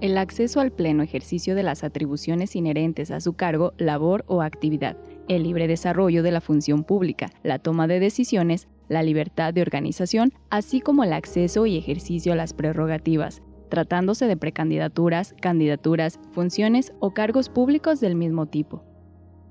el 0.02 0.18
acceso 0.18 0.58
al 0.58 0.72
pleno 0.72 1.04
ejercicio 1.04 1.54
de 1.54 1.62
las 1.62 1.84
atribuciones 1.84 2.56
inherentes 2.56 3.12
a 3.12 3.20
su 3.20 3.34
cargo, 3.34 3.72
labor 3.78 4.24
o 4.26 4.42
actividad, 4.42 4.96
el 5.28 5.44
libre 5.44 5.68
desarrollo 5.68 6.24
de 6.24 6.32
la 6.32 6.40
función 6.40 6.82
pública, 6.82 7.30
la 7.44 7.60
toma 7.60 7.86
de 7.86 8.00
decisiones, 8.00 8.66
la 8.88 9.04
libertad 9.04 9.54
de 9.54 9.62
organización, 9.62 10.32
así 10.50 10.80
como 10.80 11.04
el 11.04 11.12
acceso 11.12 11.66
y 11.66 11.76
ejercicio 11.76 12.32
a 12.32 12.36
las 12.36 12.52
prerrogativas, 12.52 13.42
tratándose 13.68 14.26
de 14.26 14.36
precandidaturas, 14.36 15.36
candidaturas, 15.40 16.18
funciones 16.32 16.92
o 16.98 17.14
cargos 17.14 17.48
públicos 17.48 18.00
del 18.00 18.16
mismo 18.16 18.46
tipo. 18.46 18.82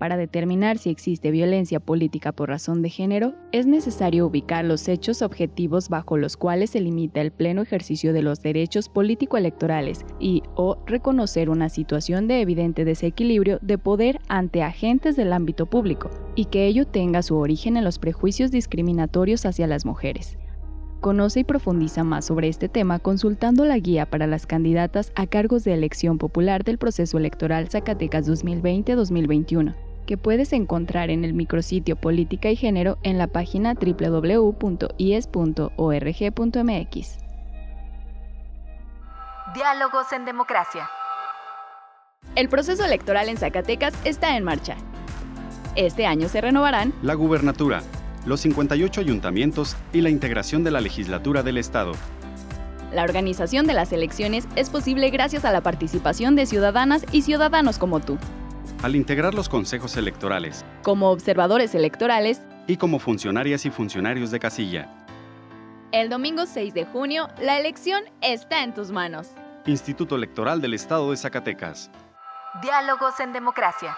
Para 0.01 0.17
determinar 0.17 0.79
si 0.79 0.89
existe 0.89 1.29
violencia 1.29 1.79
política 1.79 2.31
por 2.31 2.49
razón 2.49 2.81
de 2.81 2.89
género, 2.89 3.35
es 3.51 3.67
necesario 3.67 4.25
ubicar 4.25 4.65
los 4.65 4.87
hechos 4.87 5.21
objetivos 5.21 5.89
bajo 5.89 6.17
los 6.17 6.37
cuales 6.37 6.71
se 6.71 6.81
limita 6.81 7.21
el 7.21 7.29
pleno 7.29 7.61
ejercicio 7.61 8.11
de 8.11 8.23
los 8.23 8.41
derechos 8.41 8.89
político-electorales 8.89 10.03
y 10.19 10.41
o 10.55 10.79
reconocer 10.87 11.51
una 11.51 11.69
situación 11.69 12.27
de 12.27 12.41
evidente 12.41 12.83
desequilibrio 12.83 13.59
de 13.61 13.77
poder 13.77 14.19
ante 14.27 14.63
agentes 14.63 15.15
del 15.15 15.33
ámbito 15.33 15.67
público 15.67 16.09
y 16.33 16.45
que 16.45 16.65
ello 16.65 16.87
tenga 16.87 17.21
su 17.21 17.37
origen 17.37 17.77
en 17.77 17.83
los 17.83 17.99
prejuicios 17.99 18.49
discriminatorios 18.49 19.45
hacia 19.45 19.67
las 19.67 19.85
mujeres. 19.85 20.39
Conoce 20.99 21.41
y 21.41 21.43
profundiza 21.43 22.03
más 22.03 22.25
sobre 22.25 22.47
este 22.47 22.69
tema 22.69 22.97
consultando 22.97 23.65
la 23.65 23.77
guía 23.77 24.09
para 24.09 24.25
las 24.25 24.47
candidatas 24.47 25.11
a 25.13 25.27
cargos 25.27 25.63
de 25.63 25.75
elección 25.75 26.17
popular 26.17 26.63
del 26.63 26.79
proceso 26.79 27.19
electoral 27.19 27.69
Zacatecas 27.69 28.27
2020-2021 28.27 29.75
que 30.11 30.17
puedes 30.17 30.51
encontrar 30.51 31.09
en 31.09 31.23
el 31.23 31.33
micrositio 31.33 31.95
Política 31.95 32.49
y 32.49 32.57
Género 32.57 32.97
en 33.01 33.17
la 33.17 33.27
página 33.27 33.75
www.ies.org.mx. 33.75 34.37
Diálogos 39.55 40.11
en 40.11 40.25
Democracia. 40.25 40.89
El 42.35 42.49
proceso 42.49 42.83
electoral 42.83 43.29
en 43.29 43.37
Zacatecas 43.37 43.93
está 44.03 44.35
en 44.35 44.43
marcha. 44.43 44.75
Este 45.77 46.05
año 46.05 46.27
se 46.27 46.41
renovarán 46.41 46.93
la 47.01 47.13
gubernatura, 47.13 47.81
los 48.25 48.41
58 48.41 48.99
ayuntamientos 48.99 49.77
y 49.93 50.01
la 50.01 50.09
integración 50.09 50.65
de 50.65 50.71
la 50.71 50.81
legislatura 50.81 51.41
del 51.41 51.57
Estado. 51.57 51.93
La 52.91 53.05
organización 53.05 53.65
de 53.65 53.75
las 53.75 53.93
elecciones 53.93 54.45
es 54.57 54.69
posible 54.69 55.09
gracias 55.09 55.45
a 55.45 55.53
la 55.53 55.61
participación 55.61 56.35
de 56.35 56.47
ciudadanas 56.47 57.05
y 57.13 57.21
ciudadanos 57.21 57.77
como 57.77 58.01
tú 58.01 58.17
al 58.83 58.95
integrar 58.95 59.33
los 59.33 59.47
consejos 59.47 59.95
electorales, 59.97 60.65
como 60.81 61.11
observadores 61.11 61.75
electorales 61.75 62.41
y 62.67 62.77
como 62.77 62.99
funcionarias 62.99 63.65
y 63.65 63.69
funcionarios 63.69 64.31
de 64.31 64.39
casilla. 64.39 64.89
El 65.91 66.09
domingo 66.09 66.45
6 66.45 66.73
de 66.73 66.85
junio, 66.85 67.27
la 67.41 67.59
elección 67.59 68.03
está 68.21 68.63
en 68.63 68.73
tus 68.73 68.91
manos. 68.91 69.27
Instituto 69.65 70.15
Electoral 70.15 70.61
del 70.61 70.73
Estado 70.73 71.11
de 71.11 71.17
Zacatecas. 71.17 71.91
Diálogos 72.61 73.19
en 73.19 73.33
Democracia. 73.33 73.95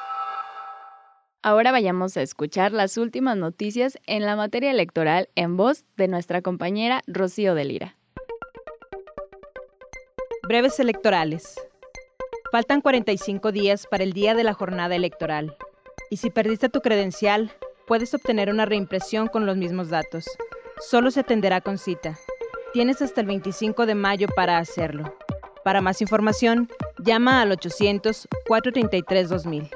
Ahora 1.41 1.71
vayamos 1.71 2.17
a 2.17 2.21
escuchar 2.21 2.71
las 2.71 2.97
últimas 2.97 3.37
noticias 3.37 3.97
en 4.05 4.25
la 4.25 4.35
materia 4.35 4.71
electoral 4.71 5.29
en 5.35 5.55
voz 5.55 5.85
de 5.97 6.07
nuestra 6.07 6.41
compañera 6.41 7.01
Rocío 7.05 7.53
de 7.53 7.65
Lira. 7.65 7.97
Breves 10.47 10.79
electorales. 10.79 11.55
Faltan 12.53 12.79
45 12.81 13.51
días 13.51 13.87
para 13.89 14.03
el 14.03 14.13
día 14.13 14.35
de 14.35 14.43
la 14.43 14.53
jornada 14.53 14.95
electoral. 14.95 15.57
Y 16.11 16.17
si 16.17 16.29
perdiste 16.29 16.69
tu 16.69 16.81
credencial, 16.81 17.51
puedes 17.87 18.13
obtener 18.13 18.51
una 18.51 18.67
reimpresión 18.67 19.27
con 19.27 19.47
los 19.47 19.57
mismos 19.57 19.89
datos. 19.89 20.25
Solo 20.79 21.09
se 21.09 21.21
atenderá 21.21 21.61
con 21.61 21.79
cita. 21.79 22.19
Tienes 22.71 23.01
hasta 23.01 23.21
el 23.21 23.27
25 23.27 23.87
de 23.87 23.95
mayo 23.95 24.27
para 24.35 24.59
hacerlo. 24.59 25.17
Para 25.63 25.81
más 25.81 25.99
información, 25.99 26.69
llama 26.99 27.41
al 27.41 27.49
800-433-2000. 27.57 29.71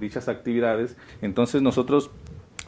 dichas 0.00 0.28
actividades. 0.28 0.96
Entonces 1.20 1.60
nosotros 1.60 2.10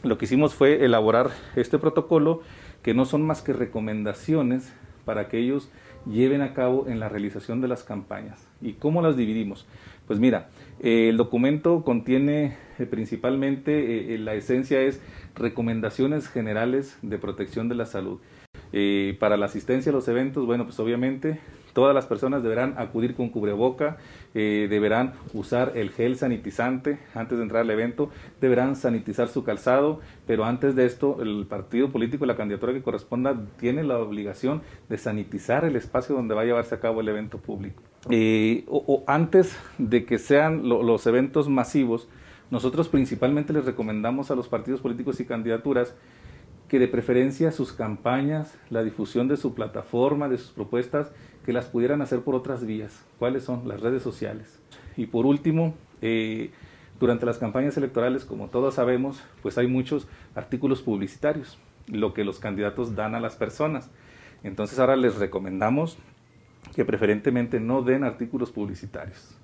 lo 0.03 0.17
que 0.17 0.25
hicimos 0.25 0.53
fue 0.53 0.83
elaborar 0.83 1.31
este 1.55 1.79
protocolo 1.79 2.41
que 2.83 2.93
no 2.93 3.05
son 3.05 3.23
más 3.23 3.41
que 3.41 3.53
recomendaciones 3.53 4.73
para 5.05 5.29
que 5.29 5.39
ellos 5.39 5.71
lleven 6.05 6.41
a 6.41 6.53
cabo 6.53 6.87
en 6.87 6.99
la 6.99 7.07
realización 7.09 7.61
de 7.61 7.69
las 7.69 7.83
campañas. 7.83 8.45
¿Y 8.61 8.73
cómo 8.73 9.01
las 9.01 9.15
dividimos? 9.15 9.65
Pues 10.07 10.19
mira, 10.19 10.49
el 10.81 11.15
documento 11.15 11.83
contiene 11.83 12.57
principalmente, 12.85 14.17
la 14.17 14.33
esencia 14.35 14.81
es 14.81 15.01
recomendaciones 15.35 16.27
generales 16.27 16.97
de 17.01 17.17
protección 17.17 17.69
de 17.69 17.75
la 17.75 17.85
salud. 17.85 18.19
Eh, 18.73 19.17
para 19.19 19.37
la 19.37 19.47
asistencia 19.47 19.91
a 19.91 19.93
los 19.93 20.07
eventos, 20.07 20.45
bueno, 20.45 20.63
pues 20.63 20.79
obviamente 20.79 21.39
todas 21.73 21.93
las 21.93 22.05
personas 22.05 22.43
deberán 22.43 22.75
acudir 22.77 23.15
con 23.15 23.29
cubreboca, 23.29 23.97
eh, 24.33 24.67
deberán 24.69 25.13
usar 25.33 25.73
el 25.75 25.89
gel 25.89 26.17
sanitizante 26.17 26.99
antes 27.13 27.37
de 27.37 27.43
entrar 27.43 27.61
al 27.61 27.69
evento, 27.69 28.09
deberán 28.39 28.75
sanitizar 28.75 29.27
su 29.27 29.43
calzado, 29.43 29.99
pero 30.25 30.45
antes 30.45 30.75
de 30.75 30.85
esto 30.85 31.21
el 31.21 31.45
partido 31.47 31.91
político, 31.91 32.25
la 32.25 32.35
candidatura 32.35 32.73
que 32.73 32.81
corresponda, 32.81 33.41
tiene 33.59 33.83
la 33.83 33.99
obligación 33.99 34.61
de 34.89 34.97
sanitizar 34.97 35.65
el 35.65 35.75
espacio 35.75 36.15
donde 36.15 36.35
va 36.35 36.41
a 36.41 36.45
llevarse 36.45 36.75
a 36.75 36.79
cabo 36.79 37.01
el 37.01 37.09
evento 37.09 37.37
público. 37.37 37.83
Eh, 38.09 38.63
o, 38.67 39.03
antes 39.05 39.57
de 39.77 40.05
que 40.05 40.17
sean 40.17 40.67
los 40.67 41.05
eventos 41.07 41.49
masivos, 41.49 42.07
nosotros 42.51 42.89
principalmente 42.89 43.53
les 43.53 43.65
recomendamos 43.65 44.29
a 44.29 44.35
los 44.35 44.49
partidos 44.49 44.81
políticos 44.81 45.19
y 45.19 45.25
candidaturas 45.25 45.95
que 46.67 46.79
de 46.79 46.87
preferencia 46.87 47.51
sus 47.51 47.73
campañas, 47.73 48.57
la 48.69 48.83
difusión 48.83 49.27
de 49.27 49.37
su 49.37 49.53
plataforma, 49.53 50.29
de 50.29 50.37
sus 50.37 50.51
propuestas, 50.51 51.11
que 51.45 51.53
las 51.53 51.65
pudieran 51.65 52.01
hacer 52.01 52.21
por 52.21 52.35
otras 52.35 52.65
vías. 52.65 53.03
¿Cuáles 53.19 53.43
son? 53.43 53.67
Las 53.67 53.81
redes 53.81 54.03
sociales. 54.03 54.59
Y 54.95 55.07
por 55.07 55.25
último, 55.25 55.73
eh, 56.01 56.51
durante 56.99 57.25
las 57.25 57.39
campañas 57.39 57.75
electorales, 57.77 58.25
como 58.25 58.47
todos 58.47 58.75
sabemos, 58.75 59.23
pues 59.41 59.57
hay 59.57 59.67
muchos 59.67 60.07
artículos 60.35 60.81
publicitarios, 60.81 61.57
lo 61.87 62.13
que 62.13 62.23
los 62.23 62.39
candidatos 62.39 62.95
dan 62.95 63.15
a 63.15 63.19
las 63.19 63.35
personas. 63.35 63.89
Entonces 64.43 64.79
ahora 64.79 64.95
les 64.95 65.15
recomendamos 65.15 65.97
que 66.75 66.85
preferentemente 66.85 67.59
no 67.59 67.81
den 67.81 68.03
artículos 68.03 68.51
publicitarios. 68.51 69.35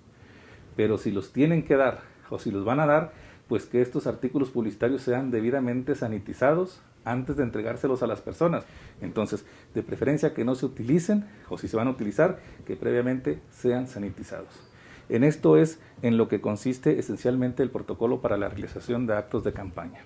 Pero 0.78 0.98
si 0.98 1.12
los 1.12 1.34
tienen 1.34 1.64
que 1.64 1.76
dar 1.76 2.00
o 2.30 2.40
si 2.40 2.52
los 2.52 2.64
van 2.64 2.80
a 2.80 2.86
dar, 2.86 3.12
pues 3.50 3.66
que 3.66 3.82
estos 3.82 4.08
artículos 4.08 4.52
publicitarios 4.52 5.02
sean 5.02 5.32
debidamente 5.32 5.96
sanitizados 5.96 6.82
antes 7.04 7.38
de 7.38 7.44
entregárselos 7.44 8.04
a 8.04 8.08
las 8.08 8.22
personas. 8.22 8.66
Entonces, 9.02 9.46
de 9.74 9.84
preferencia 9.84 10.34
que 10.34 10.46
no 10.46 10.56
se 10.56 10.66
utilicen, 10.66 11.26
o 11.50 11.58
si 11.58 11.68
se 11.68 11.78
van 11.78 11.88
a 11.88 11.92
utilizar, 11.92 12.40
que 12.66 12.76
previamente 12.76 13.40
sean 13.50 13.88
sanitizados. 13.88 14.50
En 15.10 15.24
esto 15.24 15.58
es 15.58 15.80
en 16.02 16.18
lo 16.18 16.28
que 16.28 16.42
consiste 16.42 17.00
esencialmente 17.00 17.64
el 17.64 17.72
protocolo 17.72 18.22
para 18.22 18.38
la 18.38 18.50
realización 18.50 19.08
de 19.08 19.16
actos 19.16 19.44
de 19.44 19.54
campaña. 19.54 20.04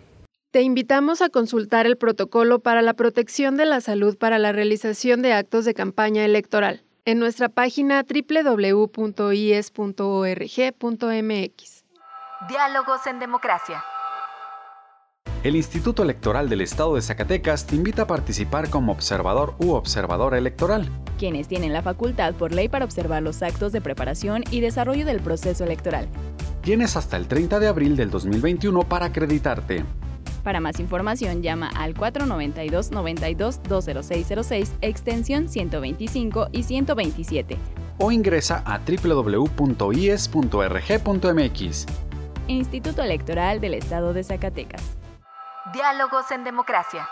Te 0.52 0.62
invitamos 0.62 1.22
a 1.22 1.30
consultar 1.30 1.88
el 1.88 1.98
protocolo 1.98 2.60
para 2.60 2.82
la 2.82 2.94
protección 2.94 3.58
de 3.58 3.66
la 3.66 3.82
salud 3.82 4.18
para 4.18 4.38
la 4.38 4.52
realización 4.52 5.22
de 5.22 5.34
actos 5.34 5.66
de 5.66 5.74
campaña 5.74 6.24
electoral 6.24 6.84
en 7.06 7.20
nuestra 7.20 7.50
página 7.50 8.04
www.ies.org.mx. 8.04 8.92
Diálogos 12.50 13.08
en 13.08 13.20
Democracia. 13.20 13.84
El 15.44 15.56
Instituto 15.56 16.04
Electoral 16.04 16.50
del 16.50 16.62
Estado 16.62 16.94
de 16.96 17.02
Zacatecas 17.02 17.66
te 17.66 17.76
invita 17.76 18.04
a 18.04 18.08
participar 18.08 18.70
como 18.70 18.92
observador 18.92 19.56
u 19.58 19.72
observadora 19.72 20.38
electoral. 20.38 20.88
Quienes 21.18 21.48
tienen 21.48 21.74
la 21.74 21.82
facultad 21.82 22.36
por 22.36 22.52
ley 22.52 22.70
para 22.70 22.86
observar 22.86 23.24
los 23.24 23.42
actos 23.42 23.72
de 23.72 23.82
preparación 23.82 24.44
y 24.52 24.60
desarrollo 24.60 25.04
del 25.06 25.20
proceso 25.20 25.64
electoral. 25.64 26.08
Tienes 26.62 26.96
hasta 26.96 27.18
el 27.18 27.28
30 27.28 27.60
de 27.60 27.68
abril 27.68 27.96
del 27.96 28.12
2021 28.12 28.84
para 28.84 29.08
acreditarte. 29.08 29.84
Para 30.44 30.60
más 30.60 30.80
información 30.80 31.44
llama 31.44 31.70
al 31.76 31.94
492-92-20606, 31.96 34.72
extensión 34.82 35.48
125 35.48 36.48
y 36.52 36.64
127. 36.64 37.58
O 38.00 38.12
ingresa 38.12 38.64
a 38.66 38.80
www.ies.rg.mx. 38.80 40.26
Instituto 42.48 43.04
Electoral 43.04 43.62
del 43.62 43.76
Estado 43.76 44.14
de 44.14 44.24
Zacatecas. 44.24 44.98
Diálogos 45.74 46.32
en 46.32 46.44
Democracia. 46.44 47.08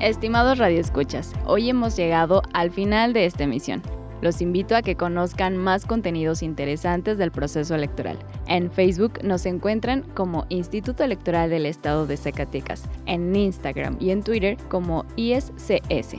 Estimados 0.00 0.58
radioescuchas, 0.58 1.32
hoy 1.44 1.70
hemos 1.70 1.96
llegado 1.96 2.42
al 2.52 2.70
final 2.70 3.12
de 3.12 3.26
esta 3.26 3.42
emisión. 3.42 3.82
Los 4.20 4.40
invito 4.40 4.74
a 4.74 4.82
que 4.82 4.96
conozcan 4.96 5.56
más 5.56 5.86
contenidos 5.86 6.42
interesantes 6.42 7.18
del 7.18 7.30
proceso 7.30 7.74
electoral. 7.74 8.18
En 8.46 8.70
Facebook 8.70 9.22
nos 9.22 9.46
encuentran 9.46 10.02
como 10.14 10.46
Instituto 10.48 11.04
Electoral 11.04 11.50
del 11.50 11.66
Estado 11.66 12.06
de 12.06 12.16
Zacatecas, 12.16 12.84
en 13.06 13.34
Instagram 13.34 13.96
y 14.00 14.10
en 14.10 14.22
Twitter 14.22 14.56
como 14.68 15.04
ISCS. 15.16 16.16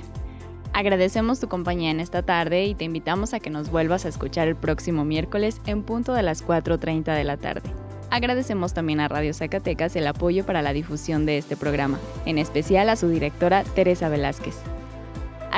Agradecemos 0.74 1.40
tu 1.40 1.50
compañía 1.50 1.92
en 1.92 2.00
esta 2.00 2.22
tarde 2.22 2.66
y 2.66 2.76
te 2.76 2.86
invitamos 2.86 3.34
a 3.34 3.40
que 3.40 3.50
nos 3.50 3.70
vuelvas 3.70 4.06
a 4.06 4.10
escuchar 4.10 4.48
el 4.48 4.56
próximo 4.56 5.04
miércoles 5.04 5.62
en 5.66 5.84
punto 5.84 6.14
de 6.14 6.24
las 6.24 6.46
4.30 6.46 7.16
de 7.16 7.24
la 7.24 7.38
tarde. 7.38 7.70
Agradecemos 8.12 8.74
también 8.74 9.00
a 9.00 9.08
Radio 9.08 9.34
Zacatecas 9.34 9.96
el 9.96 10.08
apoyo 10.08 10.46
para 10.46 10.62
la 10.62 10.74
difusión 10.74 11.26
de 11.26 11.38
este 11.38 11.58
programa, 11.58 12.00
en 12.26 12.38
especial 12.38 12.90
a 12.90 12.96
su 12.96 13.10
directora 13.10 13.64
Teresa 13.64 14.10
Velázquez. 14.10 14.56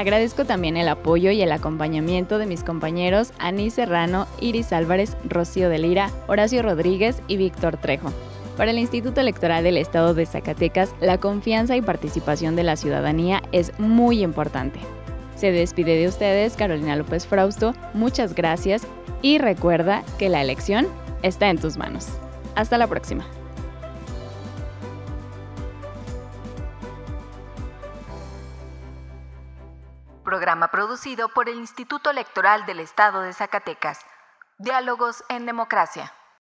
Agradezco 0.02 0.46
también 0.46 0.78
el 0.78 0.88
apoyo 0.88 1.30
y 1.30 1.44
el 1.44 1.52
acompañamiento 1.52 2.40
de 2.40 2.48
mis 2.48 2.64
compañeros 2.64 3.34
Ani 3.38 3.70
Serrano, 3.70 4.26
Iris 4.40 4.74
Álvarez, 4.74 5.16
Rocío 5.26 5.70
de 5.70 5.78
Lira, 5.78 6.10
Horacio 6.26 6.64
Rodríguez 6.64 7.22
y 7.28 7.38
Víctor 7.38 7.78
Trejo. 7.78 8.12
Para 8.58 8.72
el 8.72 8.80
Instituto 8.80 9.22
Electoral 9.22 9.64
del 9.64 9.78
Estado 9.78 10.16
de 10.16 10.26
Zacatecas, 10.26 10.96
la 11.02 11.20
confianza 11.20 11.76
y 11.76 11.84
participación 11.84 12.56
de 12.56 12.64
la 12.64 12.78
ciudadanía 12.78 13.44
es 13.52 13.78
muy 13.78 14.24
importante. 14.24 14.80
Se 15.36 15.52
despide 15.52 15.96
de 15.96 16.08
ustedes 16.08 16.56
Carolina 16.56 16.96
López 16.96 17.28
Frausto, 17.28 17.76
muchas 17.94 18.34
gracias 18.34 18.88
y 19.22 19.38
recuerda 19.38 20.04
que 20.18 20.30
la 20.30 20.42
elección 20.42 20.88
está 21.22 21.52
en 21.52 21.60
tus 21.60 21.78
manos. 21.78 22.08
Hasta 22.56 22.80
la 22.80 22.88
próxima. 22.88 23.24
Programa 30.32 30.70
producido 30.72 31.28
por 31.28 31.50
el 31.50 31.58
Instituto 31.58 32.10
Electoral 32.10 32.65
del 32.65 32.80
Estado 32.80 33.20
de 33.20 33.34
Zacatecas. 33.34 34.00
Diálogos 34.60 35.26
en 35.28 35.46
Democracia. 35.46 36.13